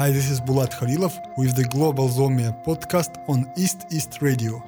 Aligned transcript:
Hi, 0.00 0.10
this 0.10 0.30
is 0.30 0.40
Bulat 0.40 0.70
Khalilov 0.70 1.20
with 1.36 1.54
the 1.54 1.64
Global 1.64 2.08
Zomia 2.08 2.54
podcast 2.64 3.18
on 3.28 3.44
EastEast 3.54 4.22
Radio. 4.22 4.62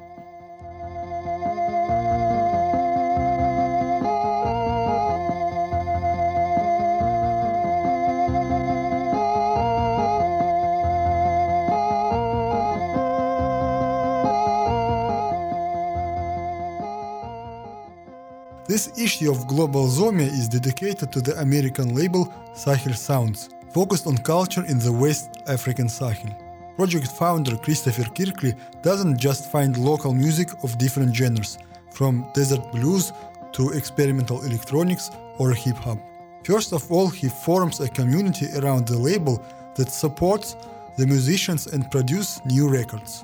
This 18.67 18.95
issue 18.99 19.31
of 19.31 19.47
Global 19.47 19.87
Zomia 19.87 20.27
is 20.27 20.47
dedicated 20.47 21.11
to 21.11 21.21
the 21.21 21.39
American 21.39 21.95
label 21.95 22.31
Sahel 22.53 22.93
Sounds, 22.93 23.49
focused 23.73 24.05
on 24.05 24.17
culture 24.17 24.63
in 24.65 24.77
the 24.79 24.91
West 24.91 25.29
African 25.47 25.89
Sahel. 25.89 26.29
Project 26.75 27.07
founder 27.07 27.57
Christopher 27.57 28.03
Kirkley 28.03 28.53
doesn't 28.81 29.17
just 29.17 29.51
find 29.51 29.77
local 29.77 30.13
music 30.13 30.49
of 30.63 30.77
different 30.77 31.15
genres, 31.15 31.57
from 31.91 32.25
desert 32.33 32.71
blues 32.71 33.11
to 33.53 33.71
experimental 33.71 34.43
electronics 34.43 35.09
or 35.39 35.51
hip 35.53 35.77
hop. 35.77 35.97
First 36.43 36.73
of 36.73 36.91
all, 36.91 37.09
he 37.09 37.29
forms 37.29 37.79
a 37.79 37.89
community 37.89 38.47
around 38.57 38.87
the 38.87 38.97
label 38.97 39.43
that 39.75 39.89
supports 39.89 40.55
the 40.97 41.07
musicians 41.07 41.67
and 41.67 41.89
produce 41.89 42.41
new 42.45 42.69
records. 42.69 43.23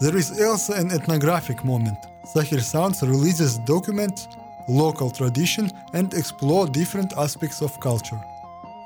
There 0.00 0.16
is 0.16 0.40
also 0.40 0.74
an 0.74 0.90
ethnographic 0.90 1.64
moment. 1.64 1.98
Sahel 2.24 2.60
Sounds 2.60 3.02
releases 3.02 3.58
documents 3.58 4.28
local 4.68 5.10
tradition 5.10 5.70
and 5.92 6.12
explore 6.14 6.66
different 6.66 7.12
aspects 7.16 7.62
of 7.62 7.78
culture. 7.80 8.20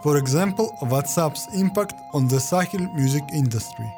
For 0.03 0.17
example, 0.17 0.77
WhatsApp's 0.81 1.55
impact 1.55 1.95
on 2.15 2.27
the 2.27 2.41
Sahel 2.41 2.89
music 2.95 3.23
industry. 3.35 3.93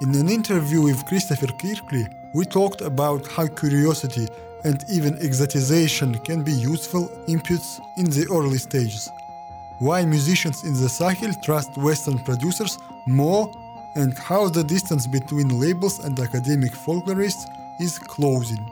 In 0.00 0.14
an 0.16 0.28
interview 0.28 0.82
with 0.82 1.06
Christopher 1.06 1.46
Kirkley, 1.46 2.08
we 2.34 2.44
talked 2.44 2.80
about 2.80 3.26
how 3.28 3.46
curiosity 3.46 4.26
and 4.64 4.84
even 4.90 5.14
exotization 5.18 6.24
can 6.24 6.42
be 6.42 6.52
useful 6.52 7.08
inputs 7.28 7.80
in 7.96 8.06
the 8.06 8.26
early 8.32 8.58
stages. 8.58 9.08
Why 9.78 10.04
musicians 10.04 10.64
in 10.64 10.74
the 10.74 10.88
Sahel 10.88 11.32
trust 11.44 11.76
Western 11.76 12.18
producers 12.18 12.78
more 13.06 13.48
and 13.94 14.18
how 14.18 14.48
the 14.48 14.64
distance 14.64 15.06
between 15.06 15.60
labels 15.60 16.00
and 16.00 16.18
academic 16.18 16.72
folklorists 16.72 17.46
is 17.78 17.98
closing. 17.98 18.64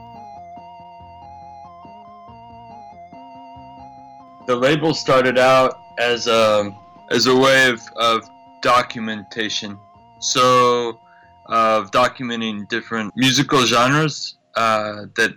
the 4.50 4.56
label 4.56 4.92
started 4.92 5.38
out 5.38 5.79
as 5.98 6.26
a 6.26 6.74
as 7.10 7.26
a 7.26 7.34
way 7.34 7.68
of, 7.68 7.80
of 7.96 8.28
documentation. 8.62 9.78
So 10.20 11.00
of 11.46 11.90
documenting 11.90 12.68
different 12.68 13.12
musical 13.16 13.64
genres 13.66 14.36
uh, 14.56 15.06
that 15.16 15.32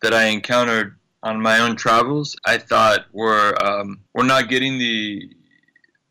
that 0.00 0.14
I 0.14 0.24
encountered 0.24 0.96
on 1.22 1.40
my 1.40 1.60
own 1.60 1.76
travels. 1.76 2.36
I 2.44 2.58
thought 2.58 3.06
were 3.12 3.54
um, 3.62 4.00
were 4.14 4.24
not 4.24 4.48
getting 4.48 4.78
the 4.78 5.30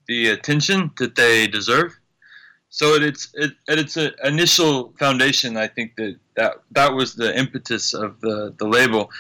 the 0.08 0.30
attention 0.30 0.92
that 0.98 1.16
they 1.16 1.48
deserve. 1.48 1.98
So 2.70 2.96
at 2.96 3.04
its 3.04 3.30
it, 3.34 3.52
at 3.68 3.80
its 3.80 3.98
uh, 3.98 4.12
initial 4.24 4.94
foundation, 4.98 5.58
I 5.58 5.68
think 5.68 5.96
that, 5.98 6.18
that 6.38 6.54
that 6.72 6.94
was 6.94 7.16
the 7.16 7.38
impetus 7.38 7.94
of 7.94 8.20
the 8.22 8.54
the 8.58 8.68
label. 8.68 9.12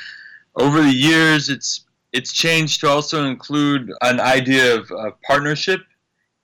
Over 0.55 0.81
the 0.81 0.91
years, 0.91 1.49
it's 1.49 1.85
it's 2.13 2.33
changed 2.33 2.81
to 2.81 2.89
also 2.89 3.25
include 3.25 3.91
an 4.01 4.19
idea 4.19 4.75
of 4.75 4.91
uh, 4.91 5.11
partnership 5.25 5.81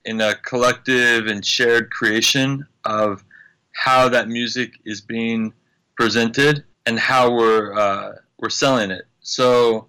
in 0.04 0.20
a 0.20 0.34
collective 0.36 1.26
and 1.26 1.44
shared 1.44 1.90
creation 1.90 2.66
of 2.84 3.22
how 3.72 4.08
that 4.08 4.28
music 4.28 4.72
is 4.84 5.00
being 5.00 5.52
presented 5.96 6.64
and 6.86 6.98
how 6.98 7.30
we're 7.30 7.74
uh, 7.74 8.12
we're 8.38 8.48
selling 8.50 8.90
it. 8.90 9.06
So 9.20 9.88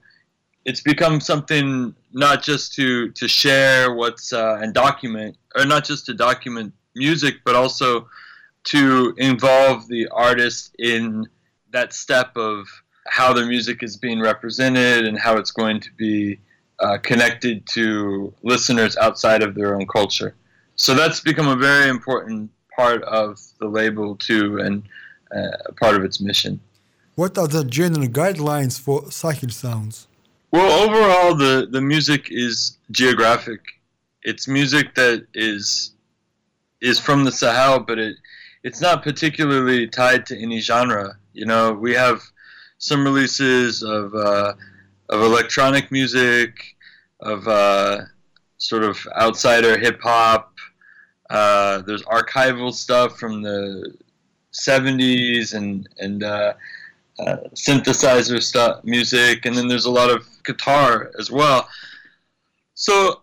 it's 0.66 0.82
become 0.82 1.22
something 1.22 1.96
not 2.12 2.44
just 2.44 2.74
to 2.74 3.12
to 3.12 3.28
share 3.28 3.94
what's 3.94 4.34
uh, 4.34 4.60
and 4.62 4.74
document, 4.74 5.38
or 5.56 5.66
not 5.66 5.86
just 5.86 6.06
to 6.08 6.14
document 6.14 6.74
music, 6.96 7.36
but 7.46 7.56
also 7.56 8.10
to 8.66 9.14
involve 9.18 9.88
the 9.88 10.08
artist 10.10 10.76
in 10.80 11.26
that 11.72 11.94
step 11.94 12.36
of 12.36 12.68
how 13.10 13.34
their 13.34 13.46
music 13.46 13.84
is 13.84 13.98
being 13.98 14.20
represented 14.20 15.06
and 15.06 15.18
how 15.20 15.38
it's 15.38 15.52
going 15.52 15.80
to 15.80 15.90
be 15.98 16.40
uh, 16.80 16.98
connected 17.00 17.66
to 17.68 18.34
listeners 18.44 18.96
outside 18.98 19.42
of 19.44 19.56
their 19.56 19.76
own 19.76 19.88
culture. 19.88 20.36
So 20.76 20.94
that's 20.94 21.20
become 21.20 21.48
a 21.48 21.56
very 21.56 21.90
important 21.90 22.52
part 22.76 23.04
of 23.04 23.40
the 23.60 23.68
label 23.68 24.16
too, 24.16 24.60
and 24.60 24.84
uh, 25.36 25.74
part 25.80 25.96
of 25.96 26.04
its 26.04 26.22
mission. 26.22 26.60
What 27.16 27.38
are 27.38 27.48
the 27.48 27.66
general 27.66 28.08
guidelines 28.08 28.80
for 28.80 29.12
Sahel 29.12 29.50
sounds? 29.50 30.08
Well, 30.52 30.72
overall, 30.84 31.36
the, 31.36 31.68
the 31.70 31.82
music 31.82 32.28
is 32.32 32.78
geographic. 32.92 33.60
It's 34.24 34.48
music 34.48 34.96
that 34.96 35.28
is 35.34 35.92
is 36.82 36.98
from 36.98 37.26
the 37.26 37.32
Sahel, 37.32 37.80
but 37.82 38.00
it 38.00 38.16
it's 38.64 38.82
not 38.82 39.04
particularly 39.04 39.88
tied 39.88 40.26
to 40.28 40.42
any 40.42 40.60
genre. 40.60 41.18
You 41.34 41.46
know, 41.46 41.74
we 41.74 41.94
have 41.94 42.22
some 42.80 43.04
releases 43.04 43.84
of 43.84 44.16
uh, 44.16 44.54
of 45.10 45.22
electronic 45.22 45.92
music, 45.92 46.76
of 47.20 47.48
uh, 47.48 48.02
sort 48.58 48.84
of 48.84 48.98
outsider 49.16 49.78
hip 49.78 50.02
hop. 50.02 50.54
Uh, 51.30 51.84
there's 51.84 52.02
archival 52.04 52.74
stuff 52.74 53.20
from 53.20 53.44
the 53.44 53.94
70s 54.54 55.54
and 55.54 55.88
and 56.00 56.24
uh, 56.24 56.54
uh, 57.20 57.38
synthesizer 57.54 58.42
stuff, 58.42 58.84
music, 58.84 59.46
and 59.46 59.56
then 59.56 59.68
there's 59.68 59.86
a 59.86 59.92
lot 59.92 60.10
of 60.10 60.26
guitar 60.44 61.12
as 61.20 61.30
well. 61.30 61.68
So, 62.74 63.22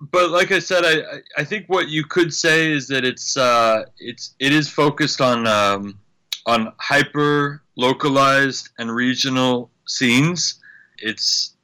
but 0.00 0.30
like 0.30 0.52
I 0.52 0.58
said, 0.58 0.84
I 0.84 1.20
I 1.36 1.44
think 1.44 1.66
what 1.68 1.88
you 1.88 2.04
could 2.04 2.32
say 2.32 2.72
is 2.72 2.88
that 2.88 3.04
it's 3.04 3.36
uh, 3.36 3.84
it's 3.98 4.34
it 4.40 4.52
is 4.52 4.70
focused 4.70 5.20
on 5.20 5.46
um, 5.46 5.98
on 6.46 6.72
hyper 6.78 7.62
localized 7.76 8.70
and 8.78 8.90
regional 8.90 9.70
scenes. 9.86 10.60
It's 10.98 11.54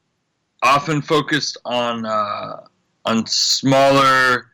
often 0.62 1.03
focused 1.03 1.56
on 1.65 2.06
uh, 2.06 2.65
on 3.05 3.27
smaller 3.27 4.47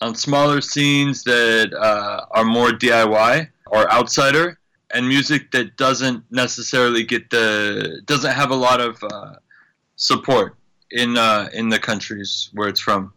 on 0.00 0.14
smaller 0.14 0.60
scenes 0.60 1.22
that 1.24 1.72
uh, 1.74 2.24
are 2.30 2.44
more 2.44 2.70
DIY 2.70 3.48
or 3.66 3.92
outsider, 3.92 4.58
and 4.94 5.06
music 5.06 5.50
that 5.50 5.76
doesn't 5.76 6.24
necessarily 6.30 7.02
get 7.04 7.30
the 7.30 8.00
doesn't 8.06 8.32
have 8.32 8.50
a 8.50 8.60
lot 8.68 8.80
of 8.80 9.02
uh, 9.04 9.34
support 9.96 10.56
in 10.90 11.16
uh, 11.16 11.48
in 11.52 11.68
the 11.68 11.78
countries 11.78 12.50
where 12.54 12.68
it's 12.68 12.80
from. 12.80 13.12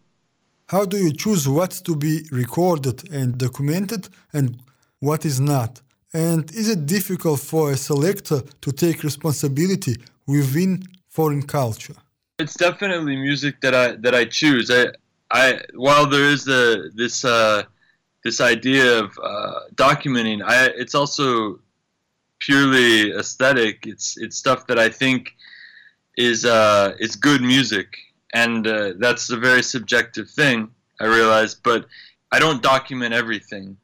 How 0.67 0.85
do 0.85 0.97
you 0.97 1.11
choose 1.13 1.47
what's 1.47 1.81
to 1.81 1.95
be 1.95 2.25
recorded 2.31 3.09
and 3.11 3.37
documented 3.37 4.09
and 4.31 4.59
what 4.99 5.25
is 5.25 5.39
not? 5.39 5.81
And 6.13 6.51
is 6.51 6.69
it 6.69 6.85
difficult 6.85 7.39
for 7.39 7.71
a 7.71 7.77
selector 7.77 8.41
to 8.61 8.71
take 8.71 9.03
responsibility 9.03 9.95
within 10.27 10.83
foreign 11.09 11.41
culture? 11.41 11.95
It's 12.37 12.55
definitely 12.55 13.15
music 13.15 13.61
that 13.61 13.73
I 13.73 13.95
that 13.97 14.13
I 14.13 14.25
choose. 14.25 14.69
I 14.69 14.87
I 15.31 15.61
while 15.73 16.07
there 16.07 16.25
is 16.25 16.45
the 16.45 16.91
this 16.93 17.25
uh, 17.25 17.63
this 18.23 18.39
idea 18.39 18.99
of 18.99 19.17
uh, 19.21 19.59
documenting, 19.75 20.41
I 20.43 20.67
it's 20.77 20.95
also 20.95 21.59
purely 22.39 23.11
aesthetic. 23.11 23.85
It's 23.87 24.17
it's 24.17 24.37
stuff 24.37 24.67
that 24.67 24.77
I 24.77 24.89
think 24.89 25.35
is 26.17 26.45
uh, 26.45 26.95
is 26.99 27.15
good 27.15 27.41
music, 27.41 27.97
and 28.33 28.67
uh, 28.67 28.93
that's 28.99 29.29
a 29.31 29.37
very 29.37 29.63
subjective 29.63 30.29
thing. 30.29 30.69
I 30.99 31.05
realize, 31.05 31.55
but 31.55 31.85
I 32.31 32.39
don't 32.39 32.61
document 32.61 33.13
everything. 33.13 33.77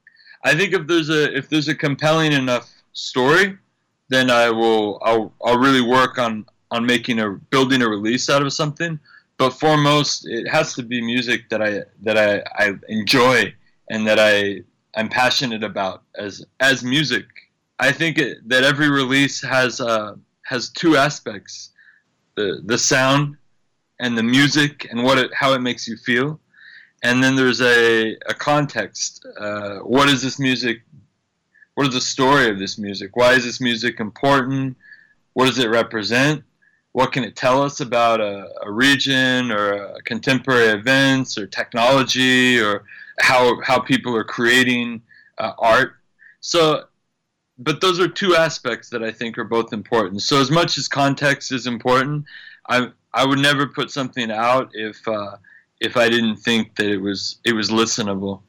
I 0.44 0.56
think 0.56 0.74
if 0.74 0.88
there's 0.88 1.10
a 1.10 1.36
if 1.36 1.50
there's 1.50 1.68
a 1.68 1.76
compelling 1.76 2.32
enough 2.32 2.70
story, 2.94 3.58
then 4.10 4.30
I 4.30 4.50
will 4.50 5.00
I'll 5.04 5.34
I'll 5.44 5.58
really 5.58 5.82
work 5.82 6.18
on 6.18 6.46
on 6.72 6.86
making 6.86 7.20
a 7.20 7.32
building 7.32 7.82
a 7.82 7.90
release 7.90 8.30
out 8.30 8.42
of 8.42 8.54
something. 8.54 9.00
But 9.38 9.52
foremost, 9.52 10.28
it 10.28 10.50
has 10.50 10.74
to 10.76 10.84
be 10.84 11.02
music 11.02 11.50
that 11.50 11.62
I 11.62 11.84
that 12.04 12.18
I, 12.18 12.44
I 12.58 12.74
enjoy 12.88 13.54
and 13.90 14.06
that 14.08 14.20
I 14.20 14.62
I'm 14.96 15.10
passionate 15.10 15.64
about 15.64 16.04
as 16.16 16.46
as 16.60 16.84
music. 16.84 17.26
I 17.80 17.92
think 17.92 18.18
it, 18.18 18.48
that 18.50 18.64
every 18.64 18.90
release 18.90 19.42
has 19.42 19.80
uh, 19.80 20.16
has 20.46 20.70
two 20.70 20.98
aspects: 20.98 21.72
the 22.36 22.62
the 22.66 22.78
sound 22.78 23.38
and 24.00 24.18
the 24.18 24.24
music 24.24 24.88
and 24.92 25.04
what 25.04 25.18
it 25.18 25.34
how 25.34 25.54
it 25.54 25.60
makes 25.60 25.88
you 25.88 25.98
feel 25.98 26.40
and 27.04 27.24
then 27.24 27.36
there's 27.36 27.62
a, 27.62 28.16
a 28.28 28.34
context. 28.34 29.26
Uh, 29.40 29.80
what 29.80 30.10
is 30.10 30.22
this 30.22 30.40
music? 30.40 30.82
What 31.76 31.88
is 31.88 31.94
the 31.94 32.02
story 32.02 32.50
of 32.50 32.60
this 32.60 32.78
music? 32.78 33.16
Why 33.16 33.34
is 33.34 33.46
this 33.46 33.62
music 33.62 34.00
important? 34.00 34.76
What 35.34 35.46
does 35.46 35.60
it 35.60 35.70
represent? 35.70 36.44
What 36.92 37.12
can 37.12 37.24
it 37.24 37.36
tell 37.36 37.62
us 37.62 37.80
about 37.80 38.20
a, 38.20 38.50
a 38.64 38.72
region 38.72 39.52
or 39.52 39.72
a 39.72 40.02
contemporary 40.02 40.68
events 40.68 41.38
or 41.38 41.48
technology 41.48 42.60
or 42.60 42.84
how 43.22 43.62
how 43.62 43.80
people 43.80 44.16
are 44.16 44.24
creating 44.24 45.02
uh, 45.38 45.54
art. 45.58 45.96
So, 46.42 46.86
but 47.58 47.82
those 47.82 48.00
are 48.00 48.08
two 48.08 48.36
aspects 48.36 48.90
that 48.90 49.04
I 49.04 49.12
think 49.12 49.38
are 49.38 49.44
both 49.44 49.74
important. 49.74 50.22
So 50.22 50.40
as 50.40 50.50
much 50.50 50.78
as 50.78 50.88
context 50.88 51.52
is 51.52 51.68
important, 51.68 52.26
I 52.68 52.90
I 53.14 53.26
would 53.26 53.40
never 53.40 53.68
put 53.68 53.92
something 53.92 54.32
out 54.32 54.72
if 54.74 55.06
uh, 55.08 55.38
if 55.80 55.98
I 55.98 56.10
didn't 56.10 56.38
think 56.38 56.76
that 56.76 56.88
it 56.88 56.98
was 56.98 57.40
it 57.46 57.54
was 57.54 57.70
listenable. 57.70 58.42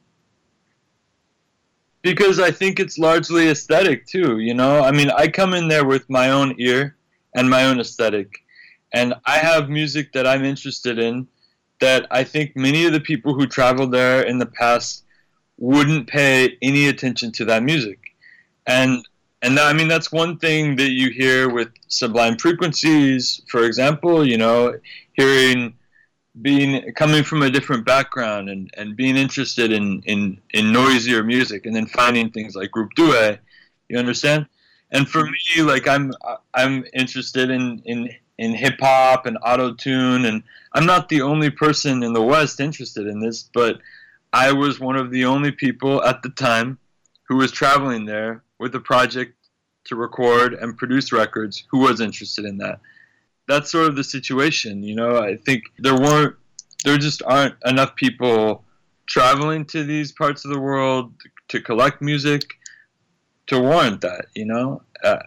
Because 2.01 2.39
I 2.39 2.49
think 2.49 2.79
it's 2.79 2.97
largely 2.97 3.49
aesthetic 3.49 4.07
too, 4.07 4.39
you 4.39 4.53
know. 4.53 4.81
I 4.81 4.91
mean, 4.91 5.11
I 5.11 5.27
come 5.27 5.53
in 5.53 5.67
there 5.67 5.85
with 5.85 6.09
my 6.09 6.31
own 6.31 6.55
ear 6.57 6.95
and 7.35 7.49
my 7.49 7.65
own 7.65 7.79
aesthetic, 7.79 8.43
and 8.93 9.13
I 9.25 9.37
have 9.37 9.69
music 9.69 10.11
that 10.13 10.25
I'm 10.25 10.43
interested 10.43 10.97
in 10.97 11.27
that 11.79 12.07
I 12.11 12.23
think 12.23 12.55
many 12.55 12.85
of 12.85 12.93
the 12.93 12.99
people 12.99 13.33
who 13.33 13.45
traveled 13.47 13.91
there 13.91 14.23
in 14.23 14.37
the 14.37 14.45
past 14.45 15.03
wouldn't 15.57 16.07
pay 16.07 16.57
any 16.61 16.87
attention 16.87 17.31
to 17.33 17.45
that 17.45 17.63
music. 17.63 17.99
And 18.65 19.07
and 19.41 19.59
I 19.59 19.73
mean 19.73 19.87
that's 19.87 20.11
one 20.11 20.37
thing 20.37 20.75
that 20.77 20.91
you 20.91 21.09
hear 21.11 21.49
with 21.49 21.69
sublime 21.87 22.37
frequencies, 22.37 23.41
for 23.47 23.63
example, 23.65 24.25
you 24.25 24.37
know, 24.37 24.75
hearing 25.13 25.73
being 26.39 26.93
coming 26.93 27.23
from 27.23 27.41
a 27.41 27.49
different 27.49 27.85
background 27.85 28.49
and, 28.49 28.71
and 28.77 28.95
being 28.95 29.17
interested 29.17 29.71
in, 29.71 30.01
in, 30.03 30.39
in 30.51 30.71
noisier 30.71 31.23
music 31.23 31.65
and 31.65 31.75
then 31.75 31.85
finding 31.87 32.29
things 32.29 32.55
like 32.55 32.71
Group 32.71 32.91
Doueh, 32.97 33.37
you 33.89 33.97
understand? 33.97 34.45
And 34.91 35.07
for 35.07 35.23
me, 35.23 35.61
like 35.61 35.87
I'm 35.87 36.13
I'm 36.53 36.85
interested 36.93 37.49
in, 37.49 37.81
in 37.85 38.09
in 38.37 38.53
hip 38.53 38.79
hop 38.79 39.25
and 39.25 39.37
auto 39.43 39.73
tune, 39.73 40.25
and 40.25 40.43
I'm 40.73 40.85
not 40.85 41.09
the 41.09 41.21
only 41.21 41.49
person 41.49 42.03
in 42.03 42.13
the 42.13 42.21
West 42.21 42.59
interested 42.59 43.07
in 43.07 43.19
this, 43.19 43.49
but 43.53 43.79
I 44.33 44.51
was 44.51 44.79
one 44.79 44.95
of 44.95 45.11
the 45.11 45.25
only 45.25 45.51
people 45.51 46.03
at 46.03 46.23
the 46.23 46.29
time 46.29 46.77
who 47.23 47.37
was 47.37 47.51
traveling 47.51 48.05
there 48.05 48.43
with 48.59 48.75
a 48.75 48.79
project 48.79 49.35
to 49.85 49.95
record 49.95 50.53
and 50.53 50.77
produce 50.77 51.11
records 51.11 51.63
who 51.69 51.79
was 51.79 52.01
interested 52.01 52.45
in 52.45 52.57
that. 52.57 52.79
That's 53.51 53.69
sort 53.69 53.87
of 53.89 53.97
the 53.97 54.03
situation, 54.03 54.81
you 54.81 54.95
know. 54.95 55.17
I 55.17 55.35
think 55.35 55.63
there 55.77 55.97
weren't, 56.05 56.35
there 56.85 56.97
just 56.97 57.21
aren't 57.23 57.55
enough 57.65 57.97
people 57.97 58.63
traveling 59.07 59.65
to 59.65 59.83
these 59.83 60.13
parts 60.13 60.45
of 60.45 60.51
the 60.51 60.59
world 60.59 61.11
to 61.49 61.59
collect 61.59 62.01
music 62.01 62.43
to 63.47 63.59
warrant 63.59 63.99
that, 64.01 64.27
you 64.35 64.45
know. 64.45 64.81
Uh, 65.03 65.23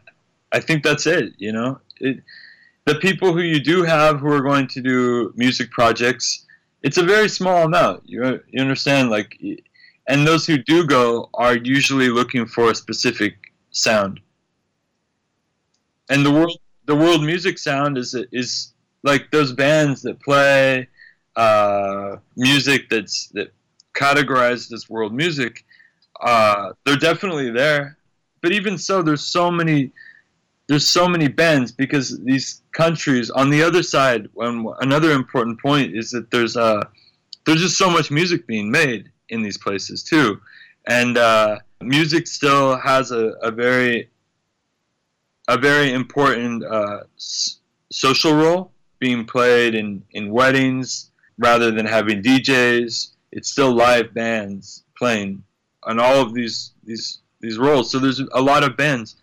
I 0.52 0.60
think 0.60 0.82
that's 0.82 1.06
it, 1.06 1.34
you 1.36 1.52
know. 1.52 1.80
It, 1.98 2.22
the 2.86 2.94
people 2.94 3.34
who 3.34 3.42
you 3.42 3.60
do 3.60 3.82
have 3.82 4.20
who 4.20 4.32
are 4.32 4.40
going 4.40 4.68
to 4.68 4.80
do 4.80 5.32
music 5.36 5.70
projects, 5.70 6.46
it's 6.82 6.96
a 6.96 7.02
very 7.02 7.28
small 7.28 7.64
amount. 7.64 8.02
You, 8.06 8.40
you 8.48 8.60
understand? 8.62 9.10
Like, 9.10 9.38
and 10.08 10.26
those 10.26 10.46
who 10.46 10.56
do 10.56 10.86
go 10.86 11.28
are 11.34 11.56
usually 11.56 12.08
looking 12.08 12.46
for 12.46 12.70
a 12.70 12.74
specific 12.74 13.34
sound. 13.70 14.20
And 16.08 16.24
the 16.24 16.32
world, 16.32 16.58
the 16.86 16.94
world 16.94 17.22
music 17.22 17.58
sound 17.58 17.98
is 17.98 18.14
is 18.32 18.72
like 19.02 19.30
those 19.30 19.52
bands 19.52 20.02
that 20.02 20.20
play 20.20 20.88
uh, 21.36 22.16
music 22.36 22.88
that's 22.88 23.28
that 23.28 23.52
categorized 23.94 24.72
as 24.72 24.88
world 24.88 25.12
music. 25.12 25.64
Uh, 26.20 26.72
they're 26.84 26.96
definitely 26.96 27.50
there, 27.50 27.98
but 28.40 28.52
even 28.52 28.78
so, 28.78 29.02
there's 29.02 29.22
so 29.22 29.50
many 29.50 29.92
there's 30.66 30.88
so 30.88 31.06
many 31.06 31.28
bends 31.28 31.72
because 31.72 32.18
these 32.20 32.62
countries 32.72 33.30
on 33.30 33.50
the 33.50 33.62
other 33.62 33.82
side 33.82 34.28
when 34.32 34.66
another 34.80 35.12
important 35.12 35.60
point 35.60 35.94
is 35.94 36.10
that 36.10 36.30
there's 36.30 36.56
uh 36.56 36.82
there's 37.44 37.60
just 37.60 37.76
so 37.76 37.90
much 37.90 38.10
music 38.10 38.46
being 38.46 38.70
made 38.70 39.10
in 39.28 39.42
these 39.42 39.58
places 39.58 40.02
too 40.02 40.40
and 40.86 41.16
uh, 41.16 41.58
music 41.80 42.26
still 42.26 42.76
has 42.76 43.10
a, 43.10 43.34
a 43.42 43.50
very 43.50 44.08
a 45.48 45.58
very 45.58 45.92
important 45.92 46.64
uh, 46.64 47.00
s- 47.16 47.58
social 47.90 48.34
role 48.34 48.70
being 48.98 49.24
played 49.24 49.74
in, 49.74 50.02
in 50.12 50.30
weddings 50.30 51.10
rather 51.38 51.70
than 51.70 51.84
having 51.86 52.22
DJs 52.22 53.10
it's 53.34 53.50
still 53.50 53.72
live 53.72 54.14
bands 54.14 54.84
playing 54.96 55.42
on 55.82 55.98
all 55.98 56.20
of 56.22 56.32
these 56.32 56.72
these 56.84 57.18
these 57.40 57.58
roles. 57.58 57.90
So 57.90 57.98
there's 57.98 58.20
a 58.20 58.40
lot 58.40 58.62
of 58.62 58.76
bands. 58.76 59.16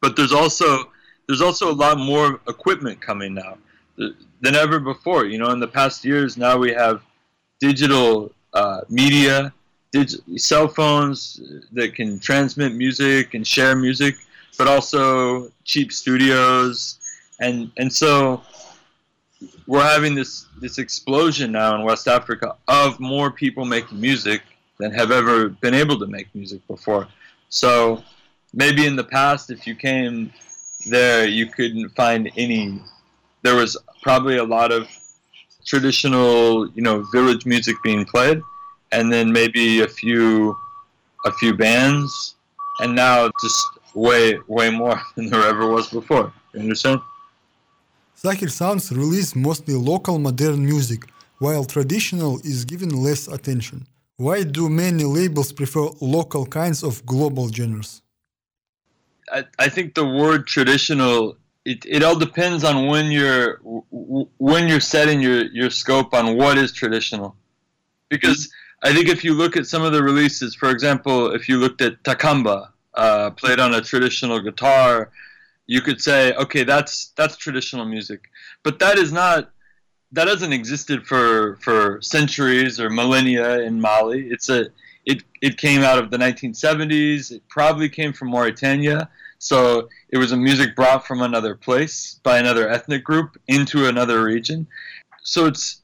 But 0.00 0.16
there's 0.16 0.32
also 0.32 0.90
there's 1.26 1.40
also 1.40 1.70
a 1.70 1.74
lot 1.84 1.98
more 1.98 2.40
equipment 2.48 3.00
coming 3.00 3.34
now 3.34 3.56
than 3.96 4.54
ever 4.54 4.78
before. 4.78 5.24
You 5.24 5.38
know, 5.38 5.50
in 5.50 5.60
the 5.60 5.68
past 5.68 6.04
years, 6.04 6.36
now 6.36 6.58
we 6.58 6.72
have 6.72 7.02
digital 7.58 8.32
uh, 8.52 8.82
media, 8.88 9.52
dig- 9.92 10.20
cell 10.36 10.68
phones 10.68 11.40
that 11.72 11.94
can 11.94 12.18
transmit 12.18 12.74
music 12.74 13.34
and 13.34 13.46
share 13.46 13.74
music, 13.76 14.14
but 14.58 14.66
also 14.68 15.50
cheap 15.64 15.92
studios, 15.92 16.98
and 17.40 17.70
and 17.78 17.92
so 17.92 18.42
we're 19.66 19.82
having 19.82 20.14
this 20.14 20.46
this 20.60 20.78
explosion 20.78 21.52
now 21.52 21.74
in 21.74 21.84
West 21.84 22.08
Africa 22.08 22.56
of 22.68 23.00
more 23.00 23.30
people 23.30 23.64
making 23.64 24.00
music 24.00 24.42
than 24.78 24.92
have 24.92 25.10
ever 25.10 25.48
been 25.48 25.74
able 25.74 25.98
to 25.98 26.06
make 26.06 26.34
music 26.34 26.66
before. 26.66 27.06
So 27.48 28.02
maybe 28.52 28.86
in 28.86 28.96
the 28.96 29.04
past, 29.04 29.50
if 29.50 29.66
you 29.66 29.74
came 29.74 30.32
there, 30.88 31.26
you 31.26 31.46
couldn't 31.46 31.90
find 31.90 32.30
any. 32.36 32.80
There 33.42 33.54
was 33.54 33.76
probably 34.02 34.36
a 34.36 34.44
lot 34.44 34.72
of 34.72 34.88
traditional, 35.64 36.68
you 36.70 36.82
know, 36.82 37.02
village 37.12 37.46
music 37.46 37.76
being 37.82 38.04
played, 38.04 38.42
and 38.92 39.12
then 39.12 39.32
maybe 39.32 39.80
a 39.80 39.88
few, 39.88 40.56
a 41.26 41.32
few 41.32 41.54
bands, 41.54 42.36
and 42.80 42.94
now 42.94 43.30
just 43.42 43.62
way, 43.94 44.38
way 44.46 44.70
more 44.70 45.00
than 45.14 45.30
there 45.30 45.46
ever 45.46 45.68
was 45.68 45.88
before. 45.88 46.32
You 46.54 46.60
understand? 46.60 47.00
Sahel 48.14 48.48
Sounds 48.48 48.92
release 48.92 49.34
mostly 49.34 49.74
local 49.74 50.18
modern 50.18 50.64
music, 50.64 51.04
while 51.38 51.64
traditional 51.64 52.38
is 52.40 52.64
given 52.64 52.90
less 52.90 53.28
attention. 53.28 53.86
Why 54.16 54.42
do 54.42 54.68
many 54.68 55.04
labels 55.04 55.52
prefer 55.52 55.88
local 56.02 56.44
kinds 56.44 56.82
of 56.82 57.06
global 57.06 57.48
genres? 57.48 58.02
I, 59.32 59.44
I 59.58 59.68
think 59.68 59.94
the 59.94 60.06
word 60.06 60.46
traditional 60.46 61.36
it, 61.64 61.84
it 61.86 62.02
all 62.02 62.18
depends 62.18 62.64
on 62.64 62.86
when 62.86 63.10
you're 63.10 63.60
when 64.50 64.68
you're 64.68 64.80
setting 64.80 65.20
your, 65.20 65.44
your 65.46 65.70
scope 65.70 66.14
on 66.14 66.36
what 66.36 66.58
is 66.58 66.72
traditional 66.72 67.36
because 68.08 68.50
I 68.82 68.92
think 68.94 69.08
if 69.08 69.24
you 69.24 69.34
look 69.34 69.56
at 69.56 69.66
some 69.66 69.82
of 69.82 69.92
the 69.92 70.02
releases 70.02 70.54
for 70.54 70.70
example 70.70 71.32
if 71.34 71.48
you 71.48 71.58
looked 71.58 71.80
at 71.82 72.02
Takamba 72.02 72.70
uh, 73.04 73.30
played 73.30 73.58
on 73.58 73.74
a 73.74 73.80
traditional 73.80 74.38
guitar 74.40 75.10
you 75.70 75.80
could 75.80 76.00
say 76.00 76.34
okay 76.34 76.64
that's 76.64 77.12
that's 77.16 77.36
traditional 77.36 77.84
music. 77.84 78.28
But 78.64 78.80
that 78.80 78.98
is 78.98 79.12
not 79.12 79.52
that 80.10 80.26
hasn't 80.26 80.52
existed 80.52 81.06
for 81.06 81.58
for 81.62 82.00
centuries 82.02 82.80
or 82.80 82.90
millennia 82.90 83.60
in 83.60 83.80
Mali. 83.80 84.26
It's 84.30 84.48
a 84.48 84.66
it 85.06 85.22
it 85.40 85.58
came 85.58 85.82
out 85.82 86.00
of 86.02 86.10
the 86.10 86.16
1970s 86.16 87.30
it 87.30 87.42
probably 87.48 87.88
came 87.88 88.12
from 88.12 88.30
Mauritania. 88.30 89.08
So 89.38 89.88
it 90.08 90.18
was 90.18 90.32
a 90.32 90.36
music 90.36 90.74
brought 90.74 91.06
from 91.06 91.22
another 91.22 91.54
place 91.54 92.18
by 92.24 92.38
another 92.38 92.68
ethnic 92.68 93.04
group 93.04 93.40
into 93.46 93.86
another 93.86 94.24
region. 94.24 94.66
So 95.22 95.46
it's 95.46 95.82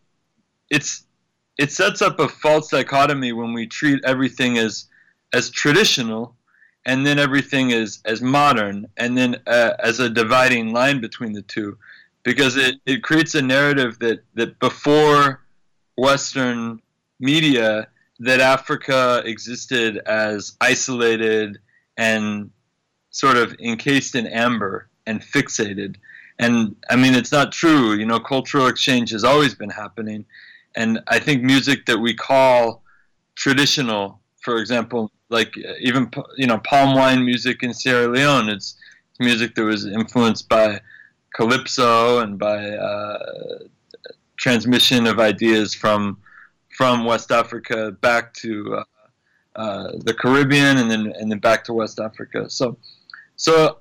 it's 0.69 1.05
it 1.59 1.71
sets 1.71 2.03
up 2.03 2.19
a 2.19 2.29
false 2.29 2.71
dichotomy 2.71 3.33
when 3.33 3.53
we 3.53 3.69
treat 3.69 4.05
everything 4.05 4.59
as 4.59 4.87
as 5.33 5.49
traditional 5.49 6.35
and 6.87 7.05
then 7.07 7.19
everything 7.19 7.71
is 7.71 8.01
as 8.07 8.23
modern 8.23 8.87
and 8.97 9.19
then 9.19 9.37
uh, 9.47 9.73
as 9.81 10.01
a 10.01 10.09
dividing 10.09 10.73
line 10.73 11.01
between 11.01 11.33
the 11.33 11.43
two 11.43 11.77
because 12.23 12.57
it, 12.57 12.77
it 12.87 13.03
creates 13.03 13.35
a 13.35 13.43
narrative 13.43 13.99
that, 13.99 14.21
that 14.35 14.59
before 14.59 15.43
western 15.99 16.81
media 17.21 17.87
that 18.19 18.41
africa 18.41 19.23
existed 19.27 19.99
as 20.07 20.57
isolated 20.61 21.59
and 21.99 22.51
sort 23.17 23.37
of 23.39 23.55
encased 23.61 24.15
in 24.15 24.27
amber 24.27 24.89
and 25.07 25.23
fixated. 25.23 25.97
And 26.39 26.77
I 26.91 26.97
mean, 26.97 27.15
it's 27.15 27.33
not 27.33 27.51
true. 27.51 27.95
You 27.95 28.05
know, 28.05 28.21
cultural 28.21 28.67
exchange 28.67 29.11
has 29.13 29.25
always 29.25 29.55
been 29.55 29.71
happening. 29.71 30.27
And 30.75 31.01
I 31.09 31.19
think 31.19 31.43
music 31.43 31.87
that 31.87 31.99
we 31.99 32.13
call 32.13 32.83
traditional, 33.35 34.21
for 34.47 34.59
example, 34.59 35.11
like 35.29 35.53
even, 35.81 36.09
you 36.37 36.47
know, 36.47 36.59
palm 36.59 36.95
wine 36.95 37.25
music 37.25 37.65
in 37.65 37.75
Sierra 37.75 38.07
Leone, 38.07 38.49
it's 38.49 38.77
music 39.19 39.57
that 39.57 39.65
was 39.65 39.85
influenced 39.87 40.49
by 40.49 40.81
calypso 41.35 42.21
and 42.21 42.39
by 42.39 42.61
uh, 42.71 43.59
transmission 44.37 45.09
of 45.09 45.19
ideas 45.19 45.75
from 45.75 46.19
from 46.79 47.05
West 47.05 47.33
Africa 47.33 47.91
back 48.09 48.35
to 48.35 48.53
uh, 48.77 48.85
uh, 49.57 49.89
the 50.09 50.15
Caribbean 50.15 50.77
and 50.77 50.89
then 50.93 51.13
and 51.19 51.27
then 51.31 51.41
back 51.41 51.65
to 51.65 51.73
West 51.73 51.99
Africa. 51.99 52.49
So 52.49 52.79
so 53.35 53.79